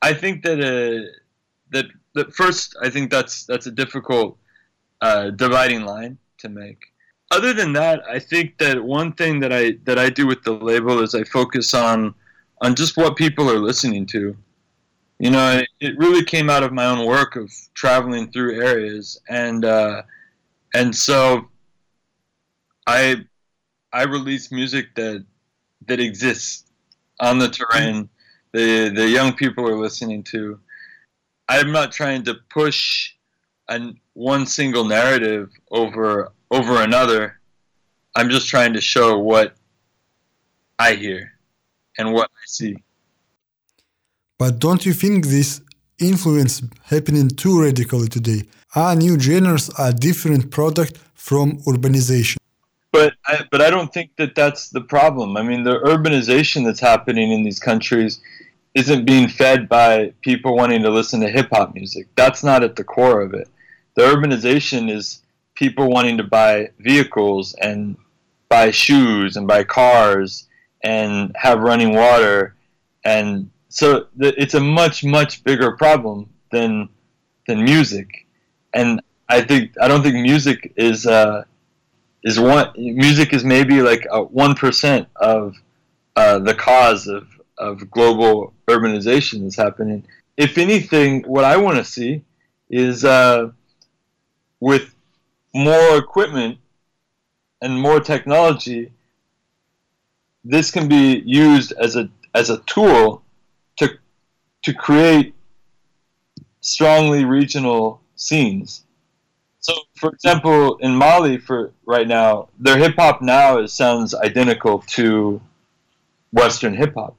I 0.00 0.14
think 0.14 0.42
that 0.44 0.58
uh, 0.74 1.00
that 1.74 1.86
that 2.14 2.32
first 2.32 2.76
I 2.80 2.88
think 2.88 3.10
that's 3.10 3.44
that's 3.44 3.66
a 3.66 3.74
difficult 3.82 4.38
uh, 5.02 5.30
dividing 5.44 5.82
line 5.82 6.16
to 6.38 6.48
make. 6.48 6.80
Other 7.30 7.52
than 7.52 7.72
that, 7.74 8.02
I 8.08 8.18
think 8.18 8.58
that 8.58 8.82
one 8.82 9.12
thing 9.12 9.40
that 9.40 9.52
I 9.52 9.72
that 9.84 9.98
I 9.98 10.08
do 10.10 10.26
with 10.26 10.42
the 10.42 10.52
label 10.52 11.00
is 11.00 11.14
I 11.14 11.24
focus 11.24 11.74
on 11.74 12.14
on 12.62 12.74
just 12.74 12.96
what 12.96 13.16
people 13.16 13.50
are 13.50 13.58
listening 13.58 14.06
to. 14.06 14.36
You 15.18 15.30
know, 15.30 15.62
it, 15.80 15.98
really 15.98 16.24
came 16.24 16.48
out 16.48 16.62
of 16.62 16.72
my 16.72 16.86
own 16.86 17.06
work 17.06 17.36
of 17.36 17.52
traveling 17.74 18.30
through 18.30 18.62
areas, 18.62 19.20
and 19.28 19.64
uh, 19.64 20.02
and 20.74 20.94
so 20.94 21.48
I 22.86 23.24
I 23.92 24.04
release 24.04 24.50
music 24.50 24.94
that 24.94 25.24
that 25.86 26.00
exists 26.00 26.64
on 27.20 27.38
the 27.38 27.48
terrain. 27.48 28.08
The 28.52 28.88
the 28.88 29.08
young 29.08 29.34
people 29.34 29.68
are 29.68 29.76
listening 29.76 30.22
to. 30.24 30.58
I'm 31.48 31.72
not 31.72 31.92
trying 31.92 32.24
to 32.24 32.36
push 32.48 33.12
an 33.68 33.98
one 34.14 34.46
single 34.46 34.84
narrative 34.84 35.50
over 35.70 36.32
over 36.50 36.82
another. 36.82 37.40
I'm 38.14 38.30
just 38.30 38.48
trying 38.48 38.72
to 38.74 38.80
show 38.80 39.18
what 39.18 39.54
I 40.78 40.94
hear 40.94 41.32
and 41.98 42.12
what 42.12 42.30
I 42.30 42.44
see. 42.46 42.76
But 44.38 44.58
don't 44.58 44.86
you 44.86 44.92
think 44.92 45.26
this 45.26 45.60
influence 45.98 46.62
happening 46.84 47.28
too 47.28 47.60
radically 47.62 48.08
today? 48.08 48.44
Are 48.74 48.94
new 48.94 49.18
genres 49.18 49.70
are 49.70 49.88
a 49.88 49.92
different 49.92 50.50
product 50.50 50.98
from 51.14 51.58
urbanization? 51.62 52.36
But 52.92 53.14
I, 53.26 53.44
but 53.50 53.60
I 53.60 53.70
don't 53.70 53.92
think 53.92 54.16
that 54.16 54.34
that's 54.34 54.70
the 54.70 54.80
problem. 54.80 55.36
I 55.36 55.42
mean, 55.42 55.62
the 55.64 55.78
urbanization 55.80 56.64
that's 56.64 56.80
happening 56.80 57.32
in 57.32 57.42
these 57.42 57.58
countries 57.58 58.20
isn't 58.74 59.04
being 59.04 59.28
fed 59.28 59.68
by 59.68 60.12
people 60.22 60.56
wanting 60.56 60.82
to 60.82 60.90
listen 60.90 61.20
to 61.20 61.28
hip 61.28 61.48
hop 61.50 61.74
music. 61.74 62.06
That's 62.14 62.44
not 62.44 62.62
at 62.62 62.76
the 62.76 62.84
core 62.84 63.20
of 63.20 63.34
it. 63.34 63.48
The 63.94 64.02
urbanization 64.02 64.90
is 64.90 65.20
people 65.58 65.90
wanting 65.90 66.16
to 66.16 66.22
buy 66.24 66.70
vehicles 66.78 67.54
and 67.54 67.96
buy 68.48 68.70
shoes 68.70 69.36
and 69.36 69.48
buy 69.48 69.64
cars 69.64 70.46
and 70.84 71.34
have 71.36 71.58
running 71.58 71.94
water. 71.94 72.54
And 73.04 73.50
so 73.68 74.06
it's 74.18 74.54
a 74.54 74.60
much 74.60 75.04
much 75.04 75.42
bigger 75.42 75.76
problem 75.76 76.30
than 76.52 76.88
than 77.46 77.64
music. 77.64 78.26
And 78.72 79.00
i 79.30 79.42
think 79.42 79.72
i 79.82 79.86
don't 79.88 80.02
think 80.02 80.14
music 80.14 80.72
is 80.76 81.06
uh 81.06 81.44
is 82.24 82.40
one 82.40 82.68
music 82.76 83.34
is 83.34 83.44
maybe 83.44 83.82
like 83.82 84.06
a 84.10 84.22
one 84.22 84.54
percent 84.54 85.06
of 85.16 85.54
uh, 86.16 86.38
the 86.38 86.54
cause 86.54 87.06
of 87.06 87.28
of 87.58 87.90
global 87.90 88.54
urbanization 88.68 89.42
that's 89.42 89.56
happening. 89.56 90.04
If 90.36 90.56
anything 90.56 91.24
what 91.24 91.44
i 91.44 91.56
want 91.56 91.76
to 91.78 91.84
see 91.84 92.24
is 92.70 93.04
uh 93.04 93.50
with 94.60 94.94
more 95.58 95.98
equipment 95.98 96.56
and 97.60 97.80
more 97.80 97.98
technology, 97.98 98.92
this 100.44 100.70
can 100.70 100.88
be 100.88 101.20
used 101.26 101.72
as 101.72 101.96
a 101.96 102.08
as 102.32 102.48
a 102.48 102.58
tool 102.58 103.22
to 103.78 103.88
to 104.62 104.72
create 104.72 105.34
strongly 106.60 107.24
regional 107.24 108.00
scenes. 108.14 108.84
So, 109.58 109.74
for 109.96 110.10
example, 110.10 110.76
in 110.76 110.94
Mali, 110.94 111.38
for 111.38 111.72
right 111.84 112.06
now, 112.06 112.48
their 112.60 112.78
hip 112.78 112.94
hop 112.96 113.20
now 113.20 113.58
is, 113.58 113.72
sounds 113.72 114.14
identical 114.14 114.78
to 114.98 115.40
Western 116.32 116.74
hip 116.74 116.94
hop, 116.94 117.16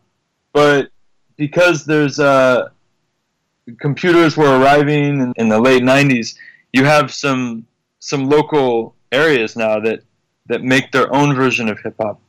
but 0.53 0.91
because 1.36 1.86
there's 1.86 2.19
uh, 2.19 2.69
computers 3.81 4.38
were 4.38 4.60
arriving 4.60 5.19
in, 5.19 5.34
in 5.36 5.50
the 5.50 5.60
late 5.60 5.84
'90s, 5.84 6.38
you 6.72 6.86
have 6.86 7.13
some 7.13 7.65
some 8.00 8.29
local 8.29 8.96
areas 9.12 9.56
now 9.56 9.79
that 9.79 10.03
that 10.48 10.63
make 10.63 10.91
their 10.91 11.13
own 11.13 11.36
version 11.36 11.70
of 11.70 11.79
hip 11.79 11.96
hop 12.00 12.20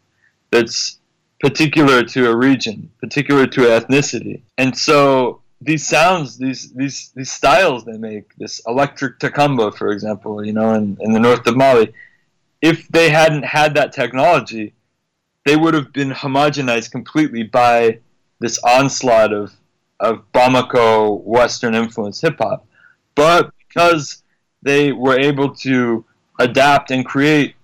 that's 0.51 0.99
particular 1.41 2.03
to 2.03 2.31
a 2.31 2.37
region, 2.37 2.91
particular 3.01 3.47
to 3.47 3.61
ethnicity. 3.63 4.43
And 4.59 4.77
so 4.77 5.41
these 5.61 5.87
sounds, 5.87 6.39
these 6.39 6.73
these 6.73 7.11
these 7.15 7.31
styles 7.31 7.85
they 7.85 7.97
make, 7.97 8.35
this 8.37 8.61
electric 8.67 9.19
takamba, 9.19 9.75
for 9.75 9.91
example, 9.91 10.45
you 10.45 10.53
know, 10.53 10.75
in, 10.75 10.97
in 11.01 11.13
the 11.13 11.21
north 11.21 11.47
of 11.47 11.57
Mali, 11.57 11.93
if 12.61 12.87
they 12.89 13.11
hadn't 13.11 13.45
had 13.45 13.75
that 13.75 13.93
technology, 13.93 14.75
they 15.47 15.57
would 15.57 15.75
have 15.75 15.93
been 15.93 16.11
homogenized 16.11 16.91
completely 16.91 17.43
by 17.43 17.99
this 18.39 18.59
onslaught 18.63 19.33
of 19.33 19.53
of 19.99 20.31
Bamako 20.33 21.23
Western 21.23 21.75
influence 21.75 22.21
hip 22.21 22.37
hop. 22.39 22.67
But 23.15 23.53
because 23.69 24.23
they 24.63 24.93
were 24.93 25.19
able 25.19 25.55
to 25.57 26.05
adapt 26.39 26.91
and 26.91 27.05
create 27.05 27.55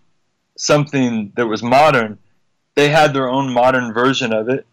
something 0.57 1.33
that 1.37 1.47
was 1.47 1.63
modern. 1.63 2.19
They 2.75 2.89
had 2.89 3.15
their 3.15 3.29
own 3.29 3.53
modern 3.53 3.93
version 3.93 4.33
of 4.33 4.49
it 4.49 4.67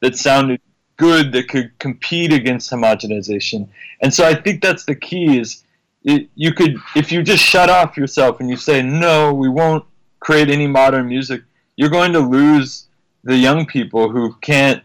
that 0.00 0.16
sounded 0.16 0.60
good, 0.96 1.32
that 1.32 1.48
could 1.48 1.76
compete 1.78 2.32
against 2.32 2.70
homogenization. 2.70 3.68
And 4.02 4.12
so 4.12 4.24
I 4.26 4.34
think 4.34 4.60
that's 4.62 4.84
the 4.84 4.94
key 4.94 5.38
is 5.38 5.64
it, 6.04 6.28
you 6.34 6.52
could, 6.52 6.76
if 6.94 7.10
you 7.10 7.22
just 7.22 7.42
shut 7.42 7.70
off 7.70 7.96
yourself 7.96 8.40
and 8.40 8.48
you 8.48 8.56
say, 8.56 8.82
no, 8.82 9.32
we 9.32 9.48
won't 9.48 9.84
create 10.20 10.50
any 10.50 10.66
modern 10.66 11.08
music, 11.08 11.42
you're 11.76 11.90
going 11.90 12.12
to 12.12 12.20
lose 12.20 12.86
the 13.24 13.36
young 13.36 13.66
people 13.66 14.10
who 14.10 14.34
can't, 14.40 14.82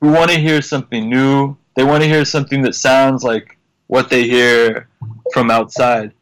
who 0.00 0.12
want 0.12 0.30
to 0.30 0.38
hear 0.38 0.60
something 0.62 1.08
new. 1.08 1.56
They 1.74 1.84
want 1.84 2.02
to 2.02 2.08
hear 2.08 2.24
something 2.24 2.62
that 2.62 2.74
sounds 2.74 3.22
like 3.22 3.58
what 3.86 4.10
they 4.10 4.24
hear 4.24 4.88
from 5.32 5.50
outside. 5.50 6.12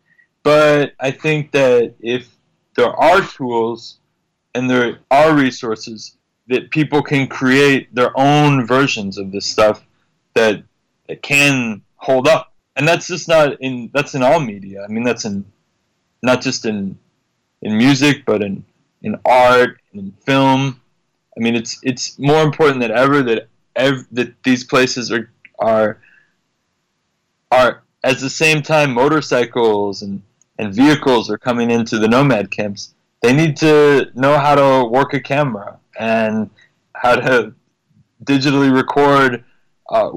But 0.43 0.93
I 1.01 1.11
think 1.11 1.53
that 1.53 1.95
if 2.01 2.29
there 2.77 2.91
are 2.91 3.23
tools 3.23 3.99
and 4.55 4.69
there 4.69 4.99
are 5.11 5.35
resources 5.35 6.17
that 6.49 6.71
people 6.71 7.03
can 7.03 7.27
create 7.27 7.95
their 7.95 8.13
own 8.19 8.67
versions 8.67 9.17
of 9.19 9.33
this 9.33 9.47
stuff 9.47 9.87
that, 10.35 10.63
that 11.09 11.23
can 11.23 11.83
hold 11.97 12.29
up. 12.29 12.53
And 12.77 12.87
that's 12.87 13.07
just 13.07 13.29
not 13.29 13.61
in 13.61 13.91
that's 13.95 14.15
in 14.15 14.23
all 14.23 14.41
media. 14.41 14.85
I 14.85 14.89
mean 14.89 15.05
that's 15.05 15.25
in 15.25 15.45
not 16.23 16.43
just 16.43 16.67
in 16.67 16.99
in 17.63 17.79
music 17.79 18.25
but 18.27 18.43
in 18.43 18.65
in 19.03 19.17
art 19.25 19.81
and 19.93 20.01
in 20.01 20.13
film. 20.27 20.81
I 21.37 21.41
mean 21.41 21.55
it's 21.55 21.79
it's 21.85 22.19
more 22.19 22.43
important 22.43 22.81
than 22.81 22.91
ever 22.91 23.23
that 23.23 23.49
ev- 23.77 24.09
that 24.11 24.43
these 24.43 24.65
places 24.65 25.13
are 25.13 25.31
are 25.61 26.01
are 27.53 27.84
at 28.05 28.21
the 28.21 28.31
same 28.31 28.63
time 28.63 28.93
motorcycles 28.93 30.03
and 30.03 30.23
and 30.59 30.73
vehicles 30.73 31.29
are 31.31 31.39
coming 31.39 31.73
into 31.73 31.99
the 31.99 32.07
nomad 32.07 32.49
camps, 32.53 32.95
they 33.23 33.33
need 33.33 33.57
to 33.57 34.09
know 34.15 34.39
how 34.39 34.55
to 34.55 34.89
work 34.89 35.13
a 35.13 35.19
camera 35.19 35.79
and 35.99 36.49
how 36.95 37.17
to 37.17 37.53
digitally 38.23 38.73
record 38.73 39.43
uh, 39.91 40.11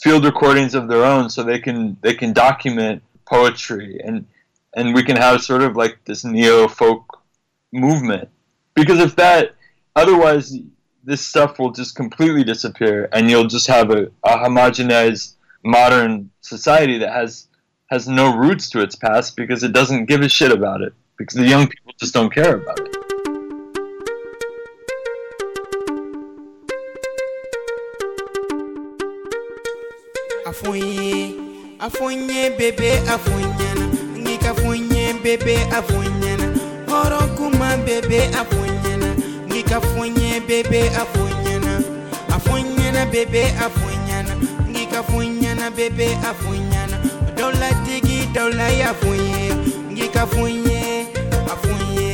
field 0.00 0.24
recordings 0.24 0.76
of 0.76 0.86
their 0.86 1.04
own, 1.04 1.28
so 1.28 1.42
they 1.42 1.58
can 1.58 1.96
they 2.02 2.14
can 2.14 2.32
document 2.32 3.02
poetry 3.26 4.00
and 4.04 4.26
and 4.74 4.94
we 4.94 5.02
can 5.02 5.16
have 5.16 5.42
sort 5.42 5.62
of 5.62 5.76
like 5.76 5.98
this 6.04 6.24
neo 6.24 6.68
folk 6.68 7.22
movement. 7.72 8.28
Because 8.74 9.00
if 9.00 9.16
that, 9.16 9.54
otherwise, 9.96 10.56
this 11.04 11.26
stuff 11.26 11.58
will 11.58 11.72
just 11.72 11.94
completely 11.94 12.44
disappear, 12.44 13.08
and 13.12 13.28
you'll 13.28 13.48
just 13.48 13.66
have 13.66 13.90
a, 13.90 14.10
a 14.24 14.36
homogenized 14.36 15.34
modern 15.64 16.30
society 16.40 16.98
that 16.98 17.12
has 17.12 17.48
has 17.86 18.08
no 18.08 18.36
roots 18.36 18.70
to 18.70 18.80
its 18.80 18.96
past 18.96 19.36
because 19.36 19.62
it 19.62 19.72
doesn't 19.72 20.06
give 20.06 20.22
a 20.22 20.28
shit 20.28 20.50
about 20.50 20.80
it 20.80 20.94
because 21.18 21.34
the 21.34 21.46
young 21.46 21.68
people 21.68 21.92
just 21.98 22.14
don't 22.14 22.32
care 22.32 22.56
about 22.56 22.80
it. 22.80 22.96
Funyana 45.02 45.70
bebe 45.70 46.14
afunyana. 46.30 46.98
dola 47.36 47.70
tigi 47.84 48.26
dola 48.34 48.68
ya 48.68 48.94
funye 48.94 49.54
ngika 49.92 50.26
funye 50.26 51.06
afunye 51.52 52.12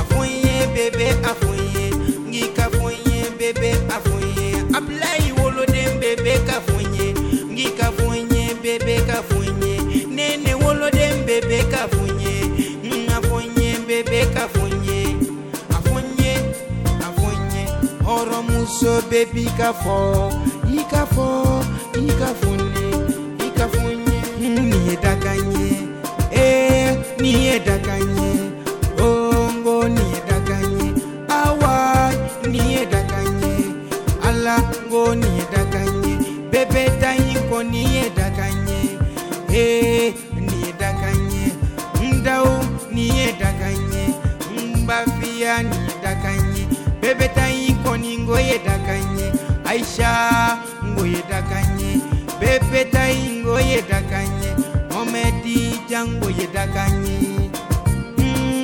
afunye 0.00 0.66
bebe 0.74 1.10
afunye. 1.30 1.90
Ngika 2.28 2.70
funye 2.70 3.24
bebe 3.38 3.72
afunye. 3.96 4.48
Ablai 4.76 5.32
wolo 5.38 5.64
dem 5.66 6.00
bebe 6.00 6.38
ka 6.46 6.60
funye 6.66 7.14
ngika 7.52 7.92
funye 7.92 8.54
bebe 8.62 8.96
ka 9.06 9.22
funye 9.22 10.06
nene 10.16 10.54
wolo 10.54 10.90
dem 10.90 11.24
bebe 11.26 11.62
ka 11.70 11.88
funye 11.88 12.34
afunye 13.16 13.78
bebe 13.88 14.20
ka 14.34 14.48
funye 14.48 15.16
afunye 15.76 16.32
afunye. 17.08 17.62
Horo 18.04 18.42
muso 18.42 19.02
bebi 19.10 19.44
ka 19.58 19.72
fo 19.72 20.30
ika 20.80 21.06
fo 21.06 21.64
ikafunye 22.18 22.90
ikafunye 23.46 24.18
mm, 24.40 24.70
niyedakanye 24.70 25.70
eh 26.32 26.96
niyedakanye 27.20 28.30
ongo 29.00 29.88
niyedakanye 29.88 30.88
awa 31.28 32.10
niyedakanye 32.50 33.54
ala 34.28 34.56
ngo 34.88 35.14
niyedakanye 35.14 36.12
bebe 36.50 36.84
tayinko 37.00 37.62
niyedakanye 37.62 38.80
eh 39.54 40.14
niyedakanye 40.46 41.44
ndau 42.18 42.50
niyedakanye 42.92 44.04
mbafia 44.82 45.62
niyedakanye 45.62 46.62
bebe 47.00 47.28
tayinko 47.28 47.96
ningo 47.96 48.38
yedakanye 48.38 49.32
aisha 49.64 50.10
omedi 56.02 56.46
jangoye 56.46 56.46
dakanye 56.54 57.18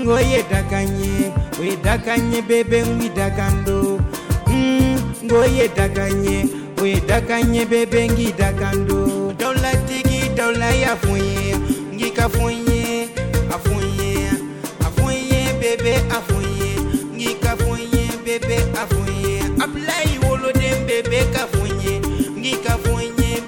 ngoye 0.05 0.43
dakanye 0.50 1.33
we 1.61 1.76
dakanye 1.76 2.43
bebe 2.43 2.83
ngwi 2.87 3.09
dakando 3.09 4.00
mm, 4.47 4.99
ngoye 5.25 5.69
dakanye 5.76 6.47
we 6.83 7.00
dakanye 7.09 7.64
bebe 7.64 8.09
ngi 8.09 8.33
dakando 8.33 9.33
dola 9.38 9.73
tigi 9.87 10.29
dola 10.37 10.71
ya 10.71 10.97
funye 10.97 11.57
ngi 11.95 12.11
ka 12.11 12.29
funye 12.29 13.09
afunye 13.55 14.31
afunye 14.87 15.43
bebe 15.61 15.95
afunye 16.17 16.71
ngi 17.17 17.35
ka 17.43 17.57
funye 17.57 18.05
bebe 18.25 18.59
afunye 18.83 19.41
aplai 19.64 20.19
wolo 20.23 20.53
dem 20.53 20.87
bebe 20.87 21.25
ka 21.33 21.47
funye 21.53 22.00
ngi 22.38 22.53
ka 22.64 22.79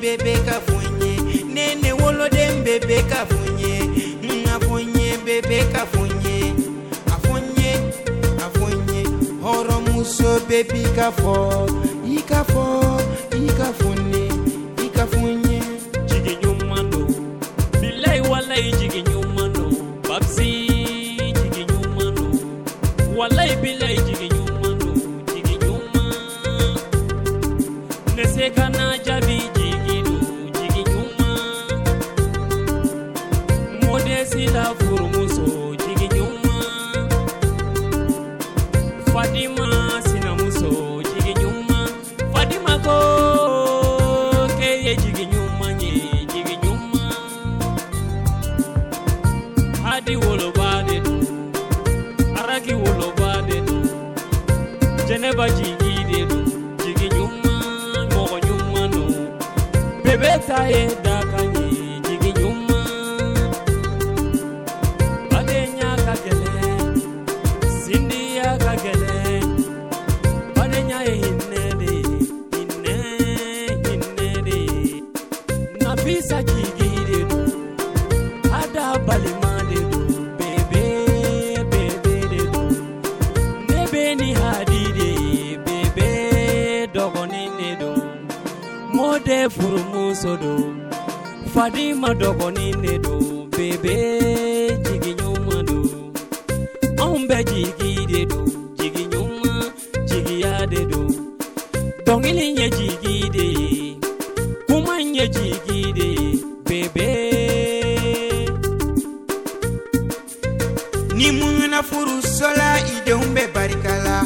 bebe 0.00 0.35
ka 0.47 0.61
funye 0.66 1.12
nene 1.55 1.93
wolo 1.93 2.28
dem 2.28 2.64
bebe 2.64 3.02
ka 3.11 3.26
bebi 10.49 10.83
ka 10.97 11.09
fɔ 11.21 11.35
i 12.15 12.19
ka 12.29 12.41
fɔ 12.53 12.65
i 13.35 13.47
ka 13.59 13.69
funne 13.79 13.96
gide 105.67 106.11
bebe. 106.67 107.09
Ni 111.17 111.30
muɲuna 111.39 111.82
furu 111.82 112.23
sola 112.23 112.69
i 112.95 113.00
denw 113.06 113.23
be 113.35 113.45
barikala. 113.54 114.17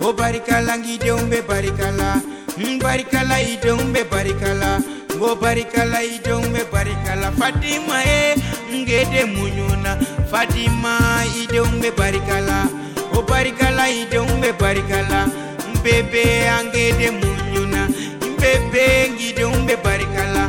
O 0.00 0.12
barikalangi 0.12 0.98
denw 0.98 1.20
be 1.30 1.40
barikala. 1.42 2.22
N 2.58 2.78
barikala 2.80 3.36
i 3.40 3.56
denw 3.62 3.92
be 3.92 4.02
barikala. 4.12 4.70
Ngo 5.16 5.34
barikala 5.42 5.98
i 6.02 6.18
denw 6.24 6.42
be 6.54 6.62
barikala. 6.72 7.32
Fatima 7.38 7.96
ye 8.08 8.36
ngede 8.72 9.22
muɲuna 9.34 9.92
fatima 10.30 10.94
i 11.40 11.46
denw 11.52 11.80
be 11.82 11.90
barikala. 11.90 12.58
O 13.16 13.22
barikala 13.22 13.84
i 13.90 14.06
denw 14.10 14.28
be 14.40 14.52
barikala. 14.52 15.20
Mm, 15.26 15.74
n 15.74 15.82
bebe 15.84 16.24
angede 16.56 17.08
muɲuna 17.20 17.82
n 18.22 18.30
bebe 18.40 18.84
ngidenw 19.14 19.54
be 19.66 19.74
barikala. 19.84 20.44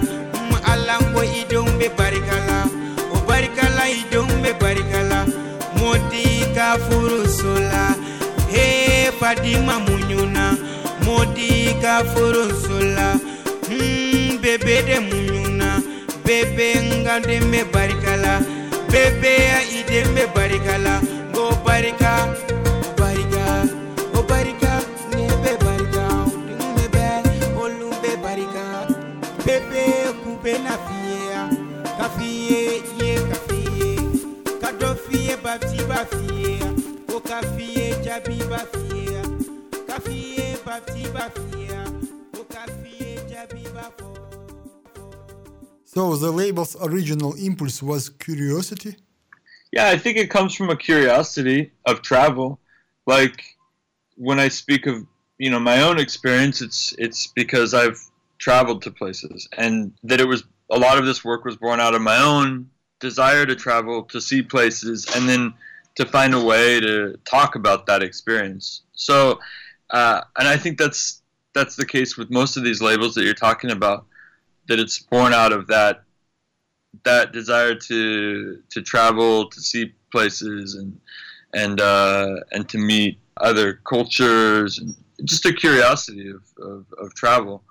N 0.80 0.90
ala 0.90 0.96
ngo 1.10 1.22
i 1.24 1.44
denw 1.50 1.68
bɛ 1.80 1.88
barikala. 1.98 2.58
O 3.14 3.18
barikala 3.28 3.84
i 4.00 4.02
denw 4.12 4.30
bɛ 4.44 4.52
barikala. 4.62 5.20
Modi 5.80 6.26
ka 6.56 6.78
furusola 6.86 7.84
he 8.52 8.66
fadima 9.20 9.76
muɲuna 9.86 10.46
modi 11.06 11.76
ka 11.82 12.04
furusola 12.12 13.08
hmm, 13.68 14.38
bebe 14.42 14.76
de 14.88 14.98
muɲuna 15.08 15.70
bebe 16.26 16.68
nga 17.02 17.20
den 17.28 17.44
bɛ 17.52 17.62
barikala. 17.74 18.34
Bebe 18.92 19.34
i 19.78 19.84
den 19.90 20.08
bɛ 20.16 20.24
barikala. 20.36 20.94
Ngo 21.32 21.44
barika 21.66 22.12
o 22.24 22.28
barika 22.28 22.59
fiye 35.58 35.58
bafti 35.58 35.88
b'a 35.88 36.06
fiye 36.06 36.60
ko 37.08 37.20
ka 37.20 37.42
fiye 37.42 38.04
jaabi 38.04 38.38
b'a 38.50 38.60
fiye 38.74 39.22
ka 39.88 40.00
fiye 40.00 40.58
bafti 40.66 41.04
b'a 41.14 41.30
fiye 41.30 41.80
ko 42.36 42.44
ka 42.44 42.66
fiye 42.68 43.18
jaabi 43.30 43.64
b'a 43.74 43.92
fɔ. 43.98 44.08
So 45.86 46.16
the 46.18 46.32
label's 46.32 46.76
original 46.82 47.34
impulse 47.34 47.82
was 47.82 48.10
curiosity. 48.10 48.96
Yeah, 49.72 49.88
I 49.88 49.98
think 49.98 50.18
it 50.18 50.30
comes 50.30 50.54
from 50.54 50.70
a 50.70 50.76
curiosity 50.76 51.72
of 51.86 52.02
travel. 52.02 52.60
Like 53.08 53.44
when 54.18 54.40
I 54.40 54.50
speak 54.50 54.86
of 54.86 55.06
you 55.40 55.50
know 55.50 55.60
my 55.60 55.82
own 55.82 56.00
experience, 56.00 56.62
it's 56.62 56.94
it's 57.00 57.26
because 57.26 57.74
I've 57.74 58.00
traveled 58.38 58.84
to 58.84 58.92
places, 58.92 59.48
and 59.58 59.94
that 60.04 60.22
it 60.22 60.28
was 60.28 60.44
a 60.70 60.78
lot 60.78 61.00
of 61.00 61.06
this 61.06 61.26
work 61.26 61.44
was 61.44 61.56
born 61.56 61.80
out 61.80 61.96
of 61.96 62.02
my 62.04 62.22
own 62.22 62.70
desire 63.00 63.46
to 63.46 63.56
travel 63.56 64.04
to 64.04 64.22
see 64.22 64.42
places, 64.42 65.08
and 65.16 65.28
then 65.28 65.54
to 65.96 66.06
find 66.06 66.34
a 66.34 66.44
way 66.44 66.80
to 66.80 67.18
talk 67.26 67.56
about 67.56 67.86
that 67.88 68.02
experience. 68.04 68.82
So, 68.94 69.40
uh, 69.90 70.22
and 70.38 70.48
I 70.48 70.58
think 70.58 70.78
that's 70.78 71.22
that's 71.54 71.76
the 71.76 71.86
case 71.86 72.18
with 72.18 72.30
most 72.30 72.58
of 72.58 72.64
these 72.64 72.82
labels 72.82 73.16
that 73.16 73.24
you're 73.24 73.34
talking 73.34 73.72
about. 73.72 74.06
That 74.68 74.80
it's 74.80 75.00
born 75.00 75.34
out 75.34 75.52
of 75.52 75.68
that 75.68 76.04
that 77.04 77.32
desire 77.32 77.76
to 77.76 78.62
to 78.70 78.82
travel, 78.82 79.50
to 79.50 79.62
see 79.62 79.94
places, 80.12 80.76
and 80.76 81.00
and 81.54 81.82
uh, 81.82 82.36
and 82.52 82.68
to 82.70 82.78
meet 82.78 83.20
other 83.38 83.82
cultures, 83.86 84.80
and 84.80 84.96
just 85.26 85.46
a 85.46 85.54
curiosity 85.54 86.30
of 86.30 86.44
of, 86.62 86.86
of 86.98 87.14
travel. 87.16 87.64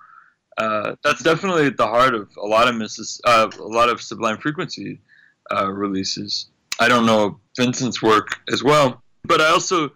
Uh, 0.57 0.95
that's 1.05 1.23
definitely 1.23 1.67
at 1.67 1.77
the 1.77 1.87
heart 1.87 2.13
of 2.13 2.29
a 2.35 2.45
lot 2.45 2.67
of 2.67 2.75
Mrs. 2.75 3.21
Uh, 3.23 3.49
a 3.59 3.63
lot 3.63 3.89
of 3.89 4.01
Sublime 4.01 4.37
Frequency 4.37 4.99
uh, 5.55 5.71
releases. 5.71 6.49
I 6.79 6.87
don't 6.87 7.05
know 7.05 7.39
Vincent's 7.57 8.01
work 8.01 8.39
as 8.51 8.63
well, 8.63 9.01
but 9.23 9.41
I 9.41 9.49
also 9.49 9.91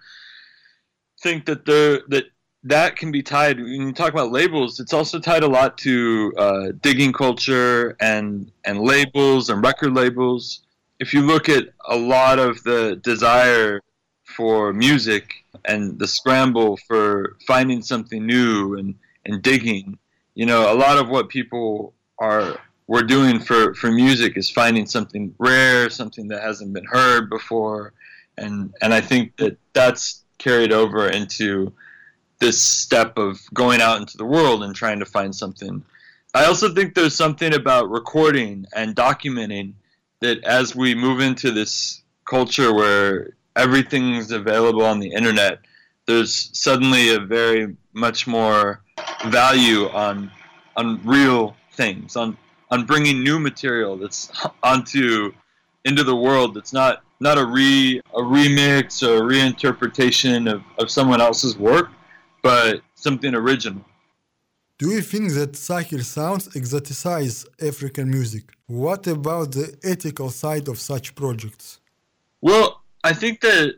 think 1.22 1.46
that 1.46 1.66
there 1.66 2.02
that 2.10 2.26
that 2.64 2.96
can 2.96 3.12
be 3.12 3.22
tied 3.22 3.58
when 3.60 3.88
you 3.88 3.92
talk 3.92 4.14
about 4.14 4.32
labels 4.32 4.80
it's 4.80 4.94
also 4.94 5.20
tied 5.20 5.44
a 5.44 5.48
lot 5.48 5.78
to 5.78 6.34
uh, 6.38 6.68
digging 6.82 7.12
culture 7.12 7.96
and 8.00 8.52
and 8.64 8.80
labels 8.80 9.50
and 9.50 9.64
record 9.64 9.94
labels 9.94 10.62
if 11.00 11.14
you 11.14 11.22
look 11.22 11.50
at 11.50 11.70
a 11.90 11.96
lot 11.96 12.40
of 12.40 12.62
the 12.64 12.98
desire 13.04 13.82
for 14.24 14.72
music 14.74 15.46
and 15.66 16.00
the 16.00 16.08
scramble 16.08 16.78
for 16.88 17.38
finding 17.48 17.82
something 17.82 18.26
new 18.26 18.76
and 18.78 18.96
and 19.26 19.42
digging 19.42 19.98
you 20.36 20.46
know, 20.46 20.72
a 20.72 20.76
lot 20.76 20.98
of 20.98 21.10
what 21.10 21.30
people 21.30 21.94
are 22.20 22.60
we're 22.88 23.04
doing 23.04 23.40
for 23.40 23.74
for 23.76 23.92
music 23.92 24.38
is 24.38 24.50
finding 24.50 24.86
something 24.86 25.34
rare, 25.40 25.90
something 25.90 26.28
that 26.30 26.42
hasn't 26.42 26.74
been 26.74 26.86
heard 26.86 27.30
before, 27.30 27.94
and 28.38 28.74
and 28.82 28.94
I 28.94 29.02
think 29.02 29.38
that 29.38 29.58
that's 29.74 30.24
carried 30.38 30.74
over 30.74 31.08
into 31.08 31.72
this 32.40 32.62
step 32.62 33.18
of 33.18 33.40
going 33.54 33.82
out 33.82 34.02
into 34.02 34.18
the 34.18 34.26
world 34.26 34.64
and 34.64 34.76
trying 34.76 35.00
to 35.00 35.06
find 35.06 35.34
something. 35.34 35.84
I 36.34 36.46
also 36.46 36.74
think 36.74 36.94
there's 36.94 37.16
something 37.16 37.54
about 37.54 37.90
recording 37.90 38.66
and 38.76 38.96
documenting 38.96 39.74
that 40.20 40.44
as 40.44 40.76
we 40.76 40.96
move 40.96 41.22
into 41.22 41.52
this 41.52 42.02
culture 42.26 42.74
where 42.74 43.36
everything's 43.56 44.32
available 44.32 44.84
on 44.84 45.00
the 45.00 45.12
internet, 45.12 45.60
there's 46.06 46.50
suddenly 46.58 47.14
a 47.14 47.20
very 47.20 47.76
much 47.94 48.28
more 48.28 48.82
value 49.28 49.88
on 49.90 50.32
on 50.76 51.00
real 51.06 51.56
things, 51.74 52.16
on 52.16 52.36
on 52.72 52.86
bringing 52.86 53.24
new 53.24 53.40
material 53.40 53.98
that's 53.98 54.32
onto 54.64 55.34
into 55.86 56.04
the 56.04 56.16
world 56.16 56.54
that's 56.54 56.74
not 56.74 57.04
not 57.20 57.38
a 57.38 57.46
re 57.46 58.02
a 58.14 58.22
remix 58.22 59.02
or 59.08 59.18
a 59.18 59.22
reinterpretation 59.22 60.52
of, 60.54 60.62
of 60.80 60.90
someone 60.90 61.22
else's 61.22 61.58
work, 61.58 61.90
but 62.42 62.82
something 62.96 63.34
original. 63.34 63.84
Do 64.80 64.90
you 64.90 65.02
think 65.02 65.32
that 65.34 65.56
Sahel 65.56 66.04
sounds 66.04 66.50
exoticize 66.50 67.46
African 67.62 68.10
music? 68.10 68.46
What 68.68 69.08
about 69.08 69.52
the 69.52 69.78
ethical 69.84 70.30
side 70.30 70.68
of 70.68 70.80
such 70.80 71.16
projects? 71.16 71.80
Well, 72.42 72.82
I 73.04 73.14
think 73.14 73.40
that 73.42 73.76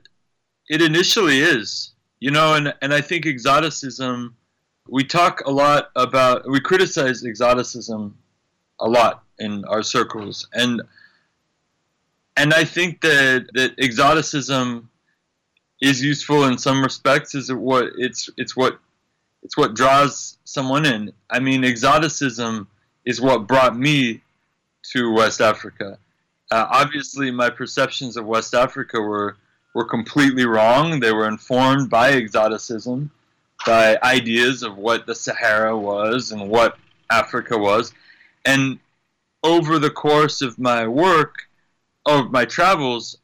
it 0.70 0.82
initially 0.82 1.40
is, 1.40 1.92
you 2.20 2.32
know, 2.32 2.56
and, 2.56 2.74
and 2.82 2.92
I 2.94 3.02
think 3.02 3.26
exoticism, 3.26 4.36
we 4.88 5.04
talk 5.04 5.42
a 5.46 5.52
lot 5.52 5.90
about, 5.96 6.50
we 6.50 6.60
criticize 6.60 7.24
exoticism 7.24 8.18
a 8.80 8.88
lot 8.88 9.24
in 9.40 9.66
our 9.66 9.84
circles. 9.84 10.48
And 10.54 10.82
and 12.38 12.54
I 12.54 12.66
think 12.66 13.02
that, 13.02 13.48
that 13.54 13.76
exoticism 13.80 14.90
is 15.82 16.04
useful 16.04 16.46
in 16.46 16.58
some 16.58 16.84
respects. 16.84 17.36
Is 17.36 17.50
it 17.50 17.58
what 17.58 17.92
it's 17.98 18.30
it's 18.38 18.56
what 18.56 18.80
it's 19.44 19.56
what 19.56 19.76
draws 19.76 20.38
someone 20.44 20.86
in. 20.86 21.14
I 21.30 21.40
mean, 21.40 21.64
exoticism 21.64 22.68
is 23.06 23.22
what 23.22 23.48
brought 23.48 23.78
me 23.78 24.22
to 24.92 25.14
West 25.14 25.42
Africa. 25.42 26.00
Uh, 26.52 26.66
obviously, 26.70 27.32
my 27.32 27.50
perceptions 27.50 28.18
of 28.18 28.26
West 28.26 28.54
Africa 28.54 29.00
were 29.00 29.38
were 29.74 29.86
completely 29.86 30.46
wrong. 30.46 31.00
They 31.00 31.12
were 31.12 31.28
informed 31.28 31.90
by 31.90 32.14
exoticism, 32.14 33.12
by 33.66 34.00
ideas 34.02 34.64
of 34.64 34.78
what 34.78 35.06
the 35.06 35.14
Sahara 35.14 35.78
was 35.78 36.32
and 36.32 36.50
what 36.50 36.78
Africa 37.12 37.58
was, 37.58 37.94
and 38.46 38.80
over 39.44 39.80
the 39.80 39.90
course 39.90 40.42
of 40.42 40.58
my 40.58 40.88
work, 40.88 41.48
of 42.06 42.32
my 42.32 42.46
travels, 42.46 43.18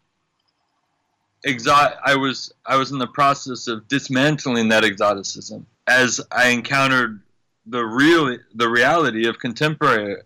exot 1.46 1.98
I 2.06 2.16
was 2.16 2.54
I 2.66 2.76
was 2.78 2.92
in 2.92 3.00
the 3.00 3.08
process 3.08 3.68
of 3.68 3.88
dismantling 3.88 4.70
that 4.70 4.84
exoticism 4.84 5.66
as 5.88 6.22
I 6.32 6.50
encountered 6.50 7.22
the 7.66 7.84
real 7.84 8.38
the 8.54 8.70
reality 8.70 9.28
of 9.28 9.40
contemporary 9.40 10.18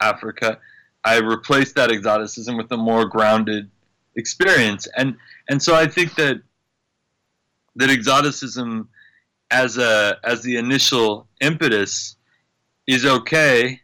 Africa. 0.00 0.58
I 1.04 1.18
replaced 1.18 1.74
that 1.74 1.90
exoticism 1.90 2.56
with 2.56 2.70
a 2.72 2.76
more 2.76 3.04
grounded 3.06 3.70
experience, 4.16 4.88
and 4.96 5.16
and 5.48 5.62
so 5.62 5.74
I 5.74 5.86
think 5.86 6.14
that 6.14 6.40
that 7.76 7.90
exoticism 7.90 8.88
as 9.50 9.76
a 9.76 10.18
as 10.24 10.42
the 10.42 10.56
initial 10.56 11.26
impetus 11.40 12.16
is 12.86 13.04
okay 13.04 13.81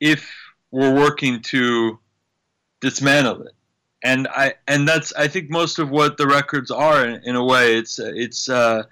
if 0.00 0.30
we're 0.70 0.94
working 0.94 1.40
to 1.40 1.98
dismantle 2.80 3.42
it. 3.42 3.52
And 4.02 4.28
i 4.28 4.54
and 4.68 4.86
that's 4.86 5.14
i 5.14 5.28
think 5.28 5.50
most 5.50 5.78
of 5.78 5.88
what 5.88 6.18
the 6.18 6.26
records 6.26 6.70
are 6.70 7.06
in, 7.06 7.22
in 7.24 7.36
a 7.36 7.44
way. 7.44 7.76
It's 7.76 7.98
it's 7.98 8.48
uh, 8.48 8.82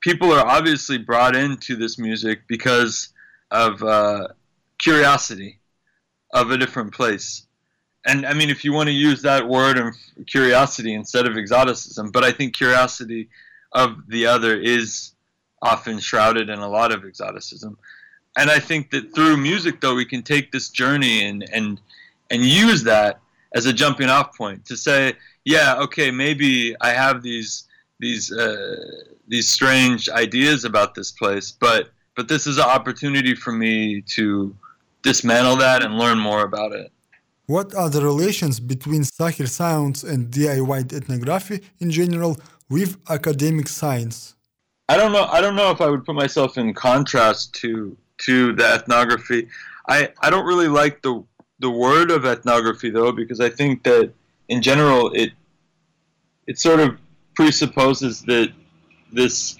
people 0.00 0.32
are 0.32 0.44
obviously 0.44 0.98
brought 0.98 1.36
into 1.36 1.76
this 1.76 1.98
music 1.98 2.40
because 2.48 3.10
of 3.50 3.82
uh, 3.82 4.28
curiosity 4.78 5.60
of 6.32 6.50
a 6.50 6.56
different 6.56 6.92
place. 6.92 7.46
And 8.04 8.26
i 8.26 8.32
mean 8.32 8.50
if 8.50 8.64
you 8.64 8.72
want 8.72 8.88
to 8.88 8.94
use 9.08 9.22
that 9.22 9.46
word 9.46 9.78
of 9.78 9.94
curiosity 10.26 10.94
instead 10.94 11.26
of 11.26 11.36
exoticism 11.36 12.10
but 12.10 12.24
i 12.24 12.32
think 12.32 12.54
curiosity 12.54 13.28
of 13.72 14.08
the 14.08 14.26
other 14.26 14.58
is 14.58 15.12
often 15.62 16.00
shrouded 16.00 16.50
in 16.50 16.58
a 16.58 16.68
lot 16.68 16.90
of 16.92 17.04
exoticism 17.04 17.78
and 18.36 18.50
I 18.50 18.58
think 18.58 18.90
that 18.90 19.14
through 19.14 19.36
music, 19.36 19.80
though, 19.80 19.94
we 19.94 20.04
can 20.04 20.22
take 20.22 20.52
this 20.52 20.68
journey 20.68 21.24
and 21.24 21.44
and 21.52 21.80
and 22.30 22.44
use 22.44 22.82
that 22.84 23.20
as 23.54 23.66
a 23.66 23.72
jumping 23.72 24.08
off 24.08 24.36
point 24.36 24.64
to 24.66 24.76
say, 24.76 25.14
yeah, 25.44 25.76
okay, 25.80 26.10
maybe 26.10 26.74
I 26.80 26.90
have 26.90 27.22
these 27.22 27.64
these 28.00 28.32
uh, 28.32 28.76
these 29.28 29.48
strange 29.48 30.08
ideas 30.08 30.64
about 30.64 30.94
this 30.94 31.12
place, 31.12 31.52
but 31.52 31.90
but 32.16 32.28
this 32.28 32.46
is 32.46 32.58
an 32.58 32.64
opportunity 32.64 33.34
for 33.34 33.52
me 33.52 34.02
to 34.16 34.54
dismantle 35.02 35.56
that 35.56 35.82
and 35.82 35.98
learn 35.98 36.18
more 36.18 36.42
about 36.44 36.72
it. 36.72 36.92
What 37.46 37.74
are 37.74 37.90
the 37.90 38.02
relations 38.02 38.60
between 38.60 39.04
Sahel 39.04 39.46
sounds 39.46 40.04
and 40.04 40.30
DIY 40.30 40.92
ethnography 40.92 41.60
in 41.80 41.90
general 41.90 42.38
with 42.70 42.96
academic 43.10 43.68
science? 43.68 44.34
I 44.88 44.96
don't 44.96 45.12
know. 45.12 45.24
I 45.24 45.40
don't 45.40 45.56
know 45.56 45.70
if 45.70 45.80
I 45.80 45.88
would 45.88 46.04
put 46.04 46.14
myself 46.14 46.56
in 46.56 46.72
contrast 46.74 47.54
to 47.62 47.96
to 48.26 48.52
the 48.52 48.64
ethnography. 48.64 49.48
I, 49.88 50.10
I 50.20 50.30
don't 50.30 50.46
really 50.46 50.68
like 50.68 51.02
the 51.02 51.24
the 51.58 51.70
word 51.70 52.10
of 52.10 52.26
ethnography 52.26 52.90
though 52.90 53.12
because 53.12 53.40
I 53.40 53.48
think 53.48 53.84
that 53.84 54.12
in 54.48 54.62
general 54.62 55.12
it 55.12 55.32
it 56.46 56.58
sort 56.58 56.80
of 56.80 56.98
presupposes 57.34 58.22
that 58.22 58.52
this 59.12 59.56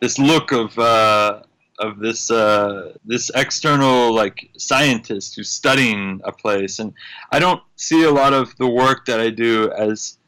this 0.00 0.18
look 0.18 0.52
of 0.52 0.78
uh, 0.78 1.42
of 1.78 1.98
this 1.98 2.30
uh, 2.30 2.92
this 3.04 3.30
external 3.34 4.14
like 4.14 4.50
scientist 4.58 5.36
who's 5.36 5.50
studying 5.50 6.20
a 6.24 6.32
place, 6.32 6.78
and 6.78 6.92
I 7.30 7.38
don't 7.38 7.62
see 7.76 8.02
a 8.04 8.10
lot 8.10 8.32
of 8.32 8.54
the 8.56 8.68
work 8.68 9.06
that 9.06 9.20
I 9.20 9.30
do 9.30 9.70
as 9.72 10.18